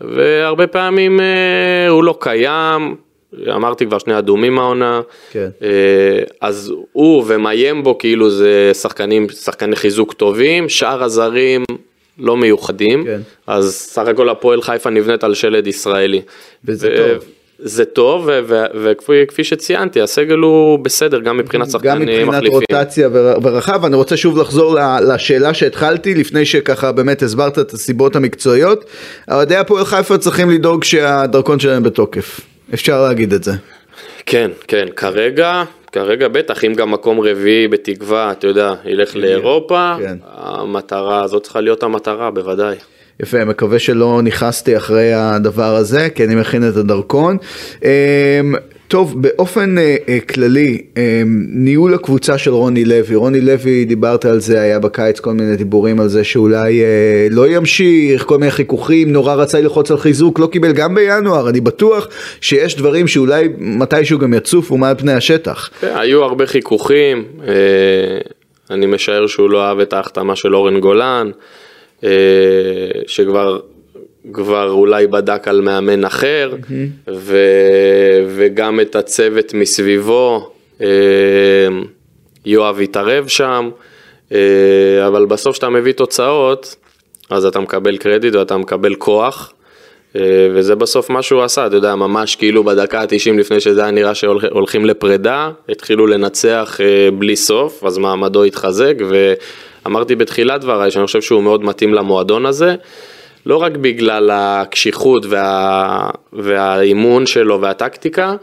והרבה 0.02 0.68
פעמים 0.68 1.20
אה, 1.20 1.88
הוא 1.90 2.04
לא 2.04 2.18
קיים, 2.20 2.96
אמרתי 3.56 3.86
כבר 3.86 3.98
שני 3.98 4.18
אדומים 4.18 4.60
העונה, 4.60 5.02
כן. 5.32 5.50
אה, 5.62 5.70
אז 6.42 6.74
הוא 6.92 7.24
ומיימבו 7.28 7.98
כאילו 7.98 8.30
זה 8.30 8.72
שחקנים, 8.74 9.30
שחקני 9.30 9.76
חיזוק 9.76 10.14
טובים, 10.14 10.70
שאר 10.70 11.04
הזרים 11.04 11.64
לא 12.20 12.38
מיוחדים, 12.38 13.04
כן. 13.06 13.22
אז 13.48 13.74
סך 13.74 14.08
הכל 14.08 14.30
הפועל 14.30 14.62
חיפה 14.62 14.90
נבנית 14.90 15.24
על 15.24 15.34
שלד 15.34 15.68
ישראלי. 15.68 16.22
וזה 16.66 16.90
ו- 16.94 16.98
טוב. 16.98 17.37
זה 17.60 17.86
טוב, 17.86 18.30
וכפי 18.84 19.44
שציינתי, 19.44 20.02
הסגל 20.02 20.38
הוא 20.38 20.80
בסדר 20.80 21.20
גם 21.20 21.38
מבחינת 21.38 21.70
שחקנים 21.72 22.02
מחליפים. 22.02 22.22
גם 22.22 22.34
מבחינת 22.34 22.54
רוטציה 22.54 23.10
ורחב, 23.44 23.86
אני 23.86 23.96
רוצה 23.96 24.18
שוב 24.18 24.38
לחזור 24.38 24.78
לשאלה 25.08 25.54
שהתחלתי, 25.54 26.16
לפני 26.16 26.46
שככה 26.46 26.92
באמת 26.92 27.22
הסברת 27.22 27.60
את 27.60 27.74
הסיבות 27.74 28.16
המקצועיות. 28.16 28.86
אוהדי 29.32 29.56
הפועל 29.56 29.86
חיפה 29.86 30.18
צריכים 30.18 30.50
לדאוג 30.50 30.84
שהדרכון 30.84 31.60
שלהם 31.60 31.84
בתוקף, 31.84 32.40
אפשר 32.74 33.04
להגיד 33.04 33.34
את 33.34 33.44
זה. 33.44 33.52
כן, 34.26 34.52
כן, 34.68 34.88
כרגע, 34.96 35.64
כרגע 35.92 36.28
בטח, 36.28 36.64
אם 36.64 36.74
גם 36.74 36.92
מקום 36.92 37.20
רביעי 37.20 37.68
בתקווה, 37.68 38.32
אתה 38.32 38.48
יודע, 38.48 38.74
ילך 38.86 39.16
לאירופה, 39.16 39.96
כן. 40.00 40.18
המטרה 40.36 41.24
הזאת 41.24 41.44
צריכה 41.44 41.62
להיות 41.62 41.84
המטרה, 41.84 42.32
בוודאי. 42.32 42.76
יפה, 43.20 43.46
מקווה 43.46 43.80
שלא 43.80 44.22
נכנסתי 44.24 44.78
אחרי 44.78 45.14
הדבר 45.14 45.76
הזה, 45.76 46.10
כי 46.16 46.24
אני 46.24 46.36
מכין 46.36 46.70
את 46.70 46.76
הדרכון. 46.76 47.38
אמ, 47.84 47.90
טוב, 48.88 49.22
באופן 49.22 49.78
אה, 49.78 49.96
אה, 50.10 50.20
כללי, 50.20 50.82
אה, 50.98 51.22
ניהול 51.54 51.94
הקבוצה 51.94 52.38
של 52.38 52.52
רוני 52.52 52.86
לוי, 52.86 53.16
רוני 53.16 53.42
לוי, 53.42 53.86
דיברת 53.86 54.26
על 54.26 54.40
זה, 54.40 54.62
היה 54.62 54.80
בקיץ 54.80 55.20
כל 55.20 55.34
מיני 55.34 55.56
דיבורים 55.56 56.00
על 56.00 56.08
זה 56.08 56.24
שאולי 56.24 56.82
אה, 56.84 57.28
לא 57.32 57.48
ימשיך, 57.48 58.24
כל 58.24 58.38
מיני 58.38 58.52
חיכוכים, 58.52 59.12
נורא 59.12 59.34
רצה 59.34 59.60
ללחוץ 59.60 59.92
על 59.92 59.98
חיזוק, 59.98 60.40
לא 60.40 60.48
קיבל 60.48 60.72
גם 60.72 60.96
בינואר, 60.96 61.50
אני 61.50 61.62
בטוח 61.62 62.08
שיש 62.42 62.76
דברים 62.76 63.08
שאולי 63.08 63.48
מתישהו 63.58 64.20
גם 64.20 64.34
יצופו 64.34 64.78
מעל 64.78 64.96
פני 64.98 65.14
השטח. 65.14 65.70
היו 65.82 66.24
הרבה 66.24 66.46
חיכוכים, 66.46 67.24
אני 68.72 68.86
משער 68.86 69.28
שהוא 69.28 69.50
לא 69.50 69.64
אהב 69.66 69.80
את 69.80 69.94
ההחתמה 69.94 70.36
של 70.36 70.56
אורן 70.56 70.80
גולן, 70.80 71.32
שכבר 73.08 73.60
כבר 74.34 74.70
אולי 74.72 75.08
בדק 75.08 75.48
על 75.48 75.62
מאמן 75.62 76.06
אחר, 76.06 76.52
ו, 77.10 77.38
וגם 78.28 78.80
את 78.80 78.96
הצוות 78.96 79.54
מסביבו, 79.54 80.50
אה, 80.82 80.88
יואב 82.46 82.80
התערב 82.80 83.28
שם, 83.28 83.70
אה, 84.32 85.08
אבל 85.08 85.26
בסוף 85.26 85.52
כשאתה 85.54 85.70
מביא 85.70 85.94
תוצאות, 85.94 86.76
אז 87.30 87.46
אתה 87.46 87.60
מקבל 87.60 87.98
קרדיט 87.98 88.36
ואתה 88.36 88.58
מקבל 88.58 88.96
כוח. 88.96 89.54
אה, 90.16 90.22
וזה 90.54 90.76
בסוף 90.76 91.10
מה 91.10 91.22
שהוא 91.22 91.44
עשה, 91.44 91.68
אתה 91.68 91.76
יודע, 91.76 91.96
ממש 91.96 92.36
כאילו 92.36 92.64
בדקה 92.64 93.02
ה-90 93.02 93.40
לפני 93.40 93.60
שזה 93.60 93.82
היה 93.82 93.92
נראה 93.92 94.16
שהולכים 94.16 94.86
לפרידה, 94.86 95.52
התחילו 95.70 96.08
לנצח 96.08 96.78
אה, 96.82 97.10
בלי 97.12 97.36
סוף, 97.36 97.84
אז 97.84 97.98
מעמדו 97.98 98.44
התחזק, 98.44 98.96
ואמרתי 99.88 100.16
בתחילת 100.16 100.62
דבריי 100.62 100.92
שאני 100.92 101.06
חושב 101.06 101.22
שהוא 101.22 101.44
מאוד 101.44 101.64
מתאים 101.64 101.94
למועדון 101.94 102.46
הזה, 102.46 102.76
לא 103.46 103.58
רק 103.58 103.72
בגלל 103.72 104.30
הקשיחות 104.34 105.26
וה... 105.30 106.10
והאימון 106.34 107.26
שלו 107.26 107.62
והטקטיקה, 107.62 108.36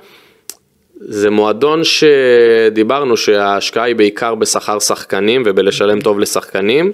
זה 1.00 1.30
מועדון 1.30 1.80
שדיברנו 1.85 3.16
שההשקעה 3.16 3.85
היא 3.85 3.94
בעיקר 3.96 4.35
בשכר 4.35 4.78
שחקנים 4.78 5.42
ובלשלם 5.46 6.00
טוב 6.00 6.18
לשחקנים, 6.18 6.92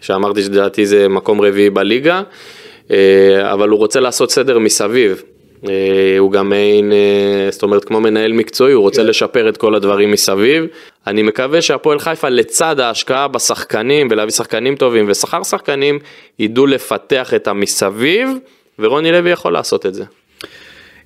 שאמרתי 0.00 0.42
שלדעתי 0.42 0.86
זה 0.86 1.08
מקום 1.08 1.40
רביעי 1.40 1.70
בליגה. 1.70 2.22
אה, 2.90 3.52
אבל 3.52 3.68
הוא 3.68 3.78
רוצה 3.78 4.00
לעשות 4.00 4.30
סדר 4.30 4.58
מסביב. 4.58 5.22
אה, 5.68 6.18
הוא 6.18 6.32
גם 6.32 6.48
מעין, 6.48 6.92
אה, 6.92 7.50
זאת 7.50 7.62
אומרת, 7.62 7.84
כמו 7.84 8.00
מנהל 8.00 8.32
מקצועי, 8.32 8.72
הוא 8.72 8.82
רוצה 8.82 9.02
כן. 9.02 9.08
לשפר 9.08 9.48
את 9.48 9.56
כל 9.56 9.74
הדברים 9.74 10.10
מסביב. 10.10 10.64
אני 11.06 11.22
מקווה 11.22 11.62
שהפועל 11.62 11.98
חיפה, 11.98 12.28
לצד 12.28 12.80
ההשקעה 12.80 13.28
בשחקנים 13.28 14.08
ולהביא 14.10 14.32
שחקנים 14.32 14.76
טובים 14.76 15.04
ושכר 15.08 15.42
שחקנים, 15.42 15.98
ידעו 16.38 16.66
לפתח 16.66 17.34
את 17.34 17.48
המסביב, 17.48 18.28
ורוני 18.78 19.12
לוי 19.12 19.30
יכול 19.30 19.52
לעשות 19.52 19.86
את 19.86 19.94
זה. 19.94 20.04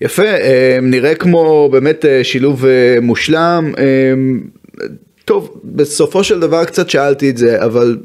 יפה, 0.00 0.22
נראה 0.82 1.14
כמו 1.14 1.68
באמת 1.72 2.04
שילוב 2.22 2.64
מושלם. 3.02 3.72
טוב, 5.24 5.60
בסופו 5.64 6.24
של 6.24 6.40
דבר 6.40 6.64
קצת 6.64 6.90
שאלתי 6.90 7.30
את 7.30 7.36
זה, 7.36 7.64
אבל 7.64 7.96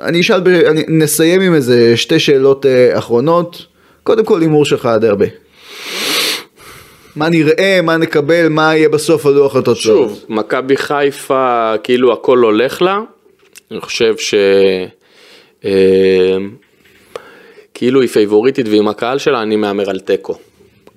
אני 0.00 0.20
אשאל. 0.20 0.40
אני... 0.66 0.84
נסיים 0.88 1.40
עם 1.40 1.54
איזה 1.54 1.96
שתי 1.96 2.18
שאלות 2.18 2.66
אחרונות. 2.92 3.66
קודם 4.02 4.24
כל 4.24 4.40
הימור 4.40 4.64
שלך 4.64 4.86
הדרבי. 4.86 5.26
מה 7.16 7.28
נראה, 7.28 7.80
מה 7.82 7.96
נקבל, 7.96 8.48
מה 8.48 8.76
יהיה 8.76 8.88
בסוף 8.88 9.26
הלוח 9.26 9.56
התוצאות. 9.56 10.08
שוב, 10.08 10.24
מכבי 10.28 10.76
חיפה, 10.76 11.72
כאילו 11.82 12.12
הכל 12.12 12.38
הולך 12.38 12.82
לה. 12.82 13.00
אני 13.70 13.80
חושב 13.80 14.14
ש... 14.18 14.34
אה, 15.64 16.36
כאילו 17.74 18.00
היא 18.00 18.08
פייבוריטית 18.08 18.66
ועם 18.68 18.88
הקהל 18.88 19.18
שלה, 19.18 19.42
אני 19.42 19.56
מהמר 19.56 19.90
על 19.90 20.00
תיקו. 20.00 20.34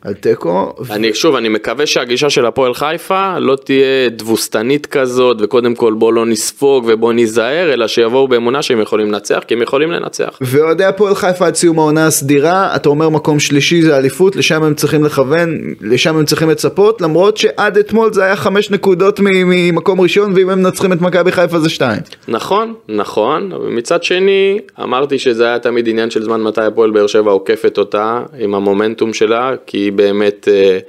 על 0.06 0.13
תיקו. 0.13 0.74
אני 0.91 1.13
שוב, 1.13 1.36
אני 1.36 1.50
מקווה 1.50 1.86
שהגישה 1.86 2.30
של 2.30 2.46
הפועל 2.46 2.74
חיפה 2.74 3.39
לא 3.39 3.56
תהיה 3.56 4.10
תבוסתנית 4.18 4.86
כזאת, 4.86 5.38
וקודם 5.41 5.76
כל 5.76 5.94
בוא 5.94 6.13
לא 6.13 6.26
נספוג 6.26 6.86
ובוא 6.88 7.13
ניזהר, 7.13 7.74
אלא 7.74 7.88
שיבואו 7.88 8.28
באמונה 8.28 8.62
שהם 8.62 8.82
יכולים 8.82 9.08
לנצח, 9.08 9.44
כי 9.48 9.54
הם 9.54 9.62
יכולים 9.62 9.91
לנצח. 9.91 10.38
ואוהדי 10.41 10.86
הפועל 10.86 11.15
חיפה 11.15 11.48
עד 11.48 11.56
סיום 11.56 11.80
העונה 11.80 12.08
הסדירה, 12.08 12.76
אתה 12.76 12.89
אומר 12.89 13.10
מקום 13.10 13.39
שלישי 13.39 13.82
זה 13.82 13.98
אליפות, 13.98 14.36
לשם 14.36 14.63
הם 14.63 14.74
צריכים 14.74 15.04
לכוון, 15.04 15.58
לשם 15.82 16.18
הם 16.18 16.26
צריכים 16.26 16.50
לצפות, 16.50 17.02
למרות 17.02 17.38
שעד 17.38 17.78
אתמול 17.78 18.13
זה 18.13 18.24
היה 18.24 18.36
חמש 18.36 18.72
נקודות 18.72 19.20
ממקום 19.24 20.02
ראשון, 20.02 20.34
ואם 20.36 20.50
הם 20.50 20.60
מנצחים 20.60 20.94
את 20.94 21.02
מכבי 21.02 21.32
חיפה 21.32 21.60
זה 21.60 21.70
שתיים. 21.70 22.02
נכון, 22.28 22.74
נכון, 22.89 23.52
אבל 23.52 23.68
מצד 23.70 24.04
שני, 24.04 24.60
אמרתי 24.84 25.20
שזה 25.20 25.46
היה 25.46 25.60
תמיד 25.60 25.88
עניין 25.88 26.10
של 26.10 26.24
זמן 26.24 26.41
מתי 26.41 26.62
הפועל 26.62 26.91
באר 26.91 27.08
שבע 27.08 27.32
עוקפת 27.32 27.78
אותה, 27.78 28.22
עם 28.39 28.56
המומנטום 28.56 29.13
שלה, 29.13 29.52
כי 29.65 29.91
באמת 29.95 30.47
אה, 30.47 30.79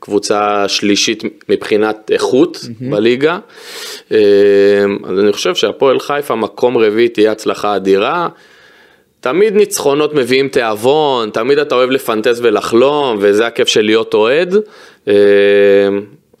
קבוצה 0.00 0.68
שלישית 0.68 1.22
מבחינת 1.48 2.10
איכות 2.14 2.56
mm-hmm. 2.56 2.90
בליגה. 2.90 3.38
אה, 4.12 4.18
אז 5.04 5.18
אני 5.18 5.32
חושב 5.32 5.54
שהפועל 5.54 6.00
חיפה 6.00 6.34
מקום 6.34 6.78
רביעי 6.78 7.08
תהיה 7.08 7.32
הצלחה 7.32 7.76
אדירה. 7.76 8.28
תמיד 9.20 9.54
ניצחונות 9.54 10.14
מביאים 10.14 10.48
תיאבון, 10.48 11.30
תמיד 11.30 11.58
אתה 11.58 11.74
אוהב 11.74 11.90
לפנטז 11.90 12.40
ולחלום, 12.40 13.16
וזה 13.20 13.46
הכיף 13.46 13.68
של 13.68 13.82
להיות 13.82 14.14
אוהד. 14.14 14.54
אה, 15.08 15.14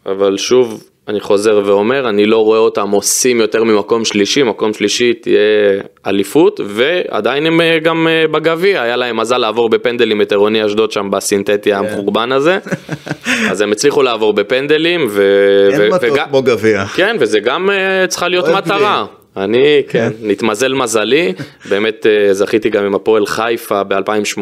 אבל 0.06 0.36
שוב, 0.36 0.87
אני 1.08 1.20
חוזר 1.20 1.62
ואומר, 1.64 2.08
אני 2.08 2.26
לא 2.26 2.44
רואה 2.44 2.58
אותם 2.58 2.90
עושים 2.90 3.40
יותר 3.40 3.64
ממקום 3.64 4.04
שלישי, 4.04 4.42
מקום 4.42 4.72
שלישי 4.72 5.14
תהיה 5.14 5.38
אליפות, 6.06 6.60
ועדיין 6.66 7.46
הם 7.46 7.60
אה, 7.60 7.78
גם 7.82 8.08
אה, 8.08 8.24
בגביע, 8.30 8.82
היה 8.82 8.96
להם 8.96 9.16
מזל 9.16 9.38
לעבור 9.38 9.68
בפנדלים 9.68 10.22
את 10.22 10.32
עירוני 10.32 10.66
אשדוד 10.66 10.92
שם 10.92 11.10
בסינתטי 11.10 11.70
כן. 11.70 11.76
המחורבן 11.76 12.32
הזה, 12.32 12.58
אז 13.50 13.60
הם 13.60 13.72
הצליחו 13.72 14.02
לעבור 14.02 14.32
בפנדלים, 14.32 15.06
ו... 15.10 15.22
אין 15.72 15.92
מטות 15.92 16.18
כמו 16.28 16.42
גביע. 16.42 16.84
כן, 16.86 17.16
וזה 17.20 17.40
גם 17.40 17.70
אה, 17.70 18.06
צריכה 18.06 18.28
להיות 18.28 18.48
מטרה. 18.48 19.06
אני, 19.38 19.82
כן, 19.88 20.12
נתמזל 20.22 20.74
מזלי, 20.74 21.32
באמת 21.68 22.06
אה, 22.06 22.34
זכיתי 22.34 22.70
גם 22.70 22.84
עם 22.84 22.94
הפועל 22.94 23.26
חיפה 23.26 23.84
ב-2018, 23.84 24.38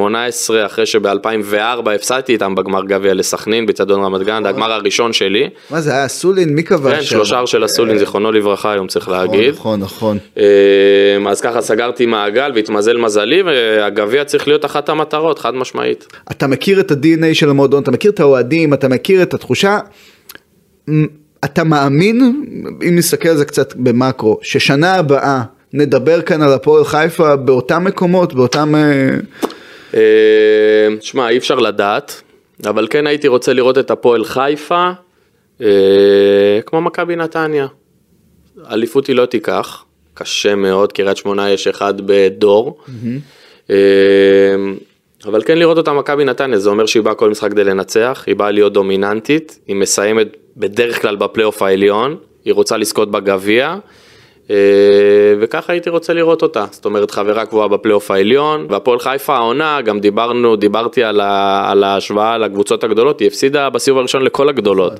אחרי 0.66 0.87
שב-2004 0.87 1.90
הפסדתי 1.94 2.32
איתם 2.32 2.54
בגמר 2.54 2.85
גביע 2.85 3.14
לסכנין, 3.14 3.66
בצדון 3.66 4.04
רמת 4.04 4.22
גן, 4.22 4.42
זה 4.42 4.48
הגמר 4.48 4.72
הראשון 4.72 5.12
שלי. 5.12 5.48
מה 5.70 5.80
זה 5.80 5.92
היה 5.92 6.09
סולין? 6.09 6.54
מי 6.54 6.64
כבש? 6.64 6.92
כן, 6.94 7.02
שלושה 7.02 7.46
של 7.46 7.64
הסולין, 7.64 7.98
זיכרונו 7.98 8.32
לברכה, 8.32 8.72
היום 8.72 8.87
צריך 8.87 9.09
נכון, 9.09 9.18
להגיד. 9.18 9.54
נכון, 9.54 9.80
נכון. 9.80 10.18
אה, 10.38 10.42
אז 11.28 11.40
ככה 11.40 11.61
סגרתי 11.61 12.06
מעגל 12.06 12.52
והתמזל 12.54 12.96
מזלי, 12.96 13.42
והגביע 13.42 14.24
צריך 14.24 14.48
להיות 14.48 14.64
אחת 14.64 14.88
המטרות, 14.88 15.38
חד 15.38 15.54
משמעית. 15.54 16.06
אתה 16.30 16.46
מכיר 16.46 16.80
את 16.80 16.90
ה-DNA 16.90 17.35
של 17.35 17.50
המועדון, 17.50 17.82
אתה 17.82 17.90
מכיר 17.90 18.11
את 18.11 18.20
האוהדים, 18.20 18.74
אתה 18.74 18.88
מכיר 18.88 19.22
את 19.22 19.35
התחושה. 19.35 19.78
אתה 21.46 21.64
מאמין, 21.64 22.44
אם 22.88 22.96
נסתכל 22.96 23.28
על 23.28 23.37
זה 23.37 23.44
קצת 23.44 23.74
במקרו, 23.76 24.38
ששנה 24.42 24.94
הבאה 24.94 25.42
נדבר 25.72 26.22
כאן 26.22 26.42
על 26.42 26.52
הפועל 26.52 26.85
חיפה 26.85 27.37
באותם 27.37 27.85
מקומות, 27.85 28.35
באותם... 28.35 28.74
אה, 28.74 29.11
אה, 29.94 30.88
שמע, 31.00 31.28
אי 31.28 31.38
אפשר 31.38 31.59
לדעת, 31.59 32.22
אבל 32.66 32.87
כן 32.90 33.06
הייתי 33.06 33.28
רוצה 33.28 33.52
לראות 33.52 33.78
את 33.78 33.90
הפועל 33.90 34.24
חיפה 34.24 34.90
אה, 35.61 36.61
כמו 36.66 36.80
מכבי 36.80 37.16
נתניה. 37.16 37.66
אליפות 38.70 39.06
היא 39.06 39.16
לא 39.16 39.26
תיקח, 39.26 39.85
קשה 40.14 40.54
מאוד, 40.54 40.92
קריית 40.92 41.16
שמונה 41.16 41.50
יש 41.50 41.66
אחד 41.66 41.94
בדור. 42.06 42.78
אבל 45.26 45.42
כן 45.42 45.58
לראות 45.58 45.78
אותה 45.78 45.92
מכבי 45.92 46.24
נתניה, 46.24 46.58
זה 46.58 46.70
אומר 46.70 46.86
שהיא 46.86 47.02
באה 47.02 47.14
כל 47.14 47.30
משחק 47.30 47.50
כדי 47.50 47.64
לנצח, 47.64 48.24
היא 48.26 48.36
באה 48.36 48.50
להיות 48.50 48.72
דומיננטית, 48.72 49.58
היא 49.66 49.76
מסיימת 49.76 50.36
בדרך 50.56 51.02
כלל 51.02 51.16
בפלייאוף 51.16 51.62
העליון, 51.62 52.16
היא 52.44 52.54
רוצה 52.54 52.76
לזכות 52.76 53.10
בגביע, 53.10 53.76
אה, 54.50 54.56
וככה 55.40 55.72
הייתי 55.72 55.90
רוצה 55.90 56.12
לראות 56.12 56.42
אותה, 56.42 56.64
זאת 56.70 56.84
אומרת 56.84 57.10
חברה 57.10 57.46
קבועה 57.46 57.68
בפלייאוף 57.68 58.10
העליון, 58.10 58.66
והפועל 58.70 58.98
חיפה 58.98 59.36
העונה, 59.36 59.80
גם 59.82 60.00
דיברנו, 60.00 60.56
דיברתי 60.56 61.04
על, 61.04 61.20
ה, 61.20 61.64
על 61.70 61.84
ההשוואה 61.84 62.38
לקבוצות 62.38 62.84
הגדולות, 62.84 63.20
היא 63.20 63.28
הפסידה 63.28 63.70
בסיבוב 63.70 63.98
הראשון 63.98 64.22
לכל 64.22 64.48
הגדולות. 64.48 64.92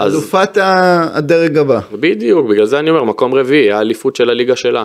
אלופת 0.00 0.58
הדרג 0.60 1.58
הבא. 1.58 1.80
בדיוק, 1.92 2.46
בגלל 2.46 2.64
זה 2.64 2.78
אני 2.78 2.90
אומר, 2.90 3.04
מקום 3.04 3.34
רביעי, 3.34 3.72
האליפות 3.72 4.16
של 4.16 4.30
הליגה 4.30 4.56
שלה. 4.56 4.84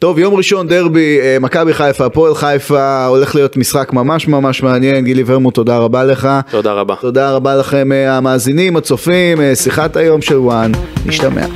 טוב, 0.00 0.18
יום 0.18 0.34
ראשון 0.34 0.66
דרבי, 0.68 1.20
אה, 1.20 1.36
מכבי 1.40 1.74
חיפה, 1.74 2.06
הפועל 2.06 2.34
חיפה, 2.34 3.06
הולך 3.06 3.34
להיות 3.34 3.56
משחק 3.56 3.92
ממש 3.92 4.28
ממש 4.28 4.62
מעניין. 4.62 5.04
גילי 5.04 5.22
ורמוט, 5.26 5.54
תודה 5.54 5.78
רבה 5.78 6.04
לך. 6.04 6.28
תודה 6.50 6.72
רבה. 6.72 6.94
תודה 7.00 7.32
רבה 7.32 7.56
לכם 7.56 7.92
אה, 7.92 8.16
המאזינים, 8.16 8.76
הצופים, 8.76 9.40
אה, 9.40 9.56
שיחת 9.56 9.96
היום 9.96 10.22
של 10.22 10.36
וואן, 10.36 10.72
נשתמע. 11.06 11.46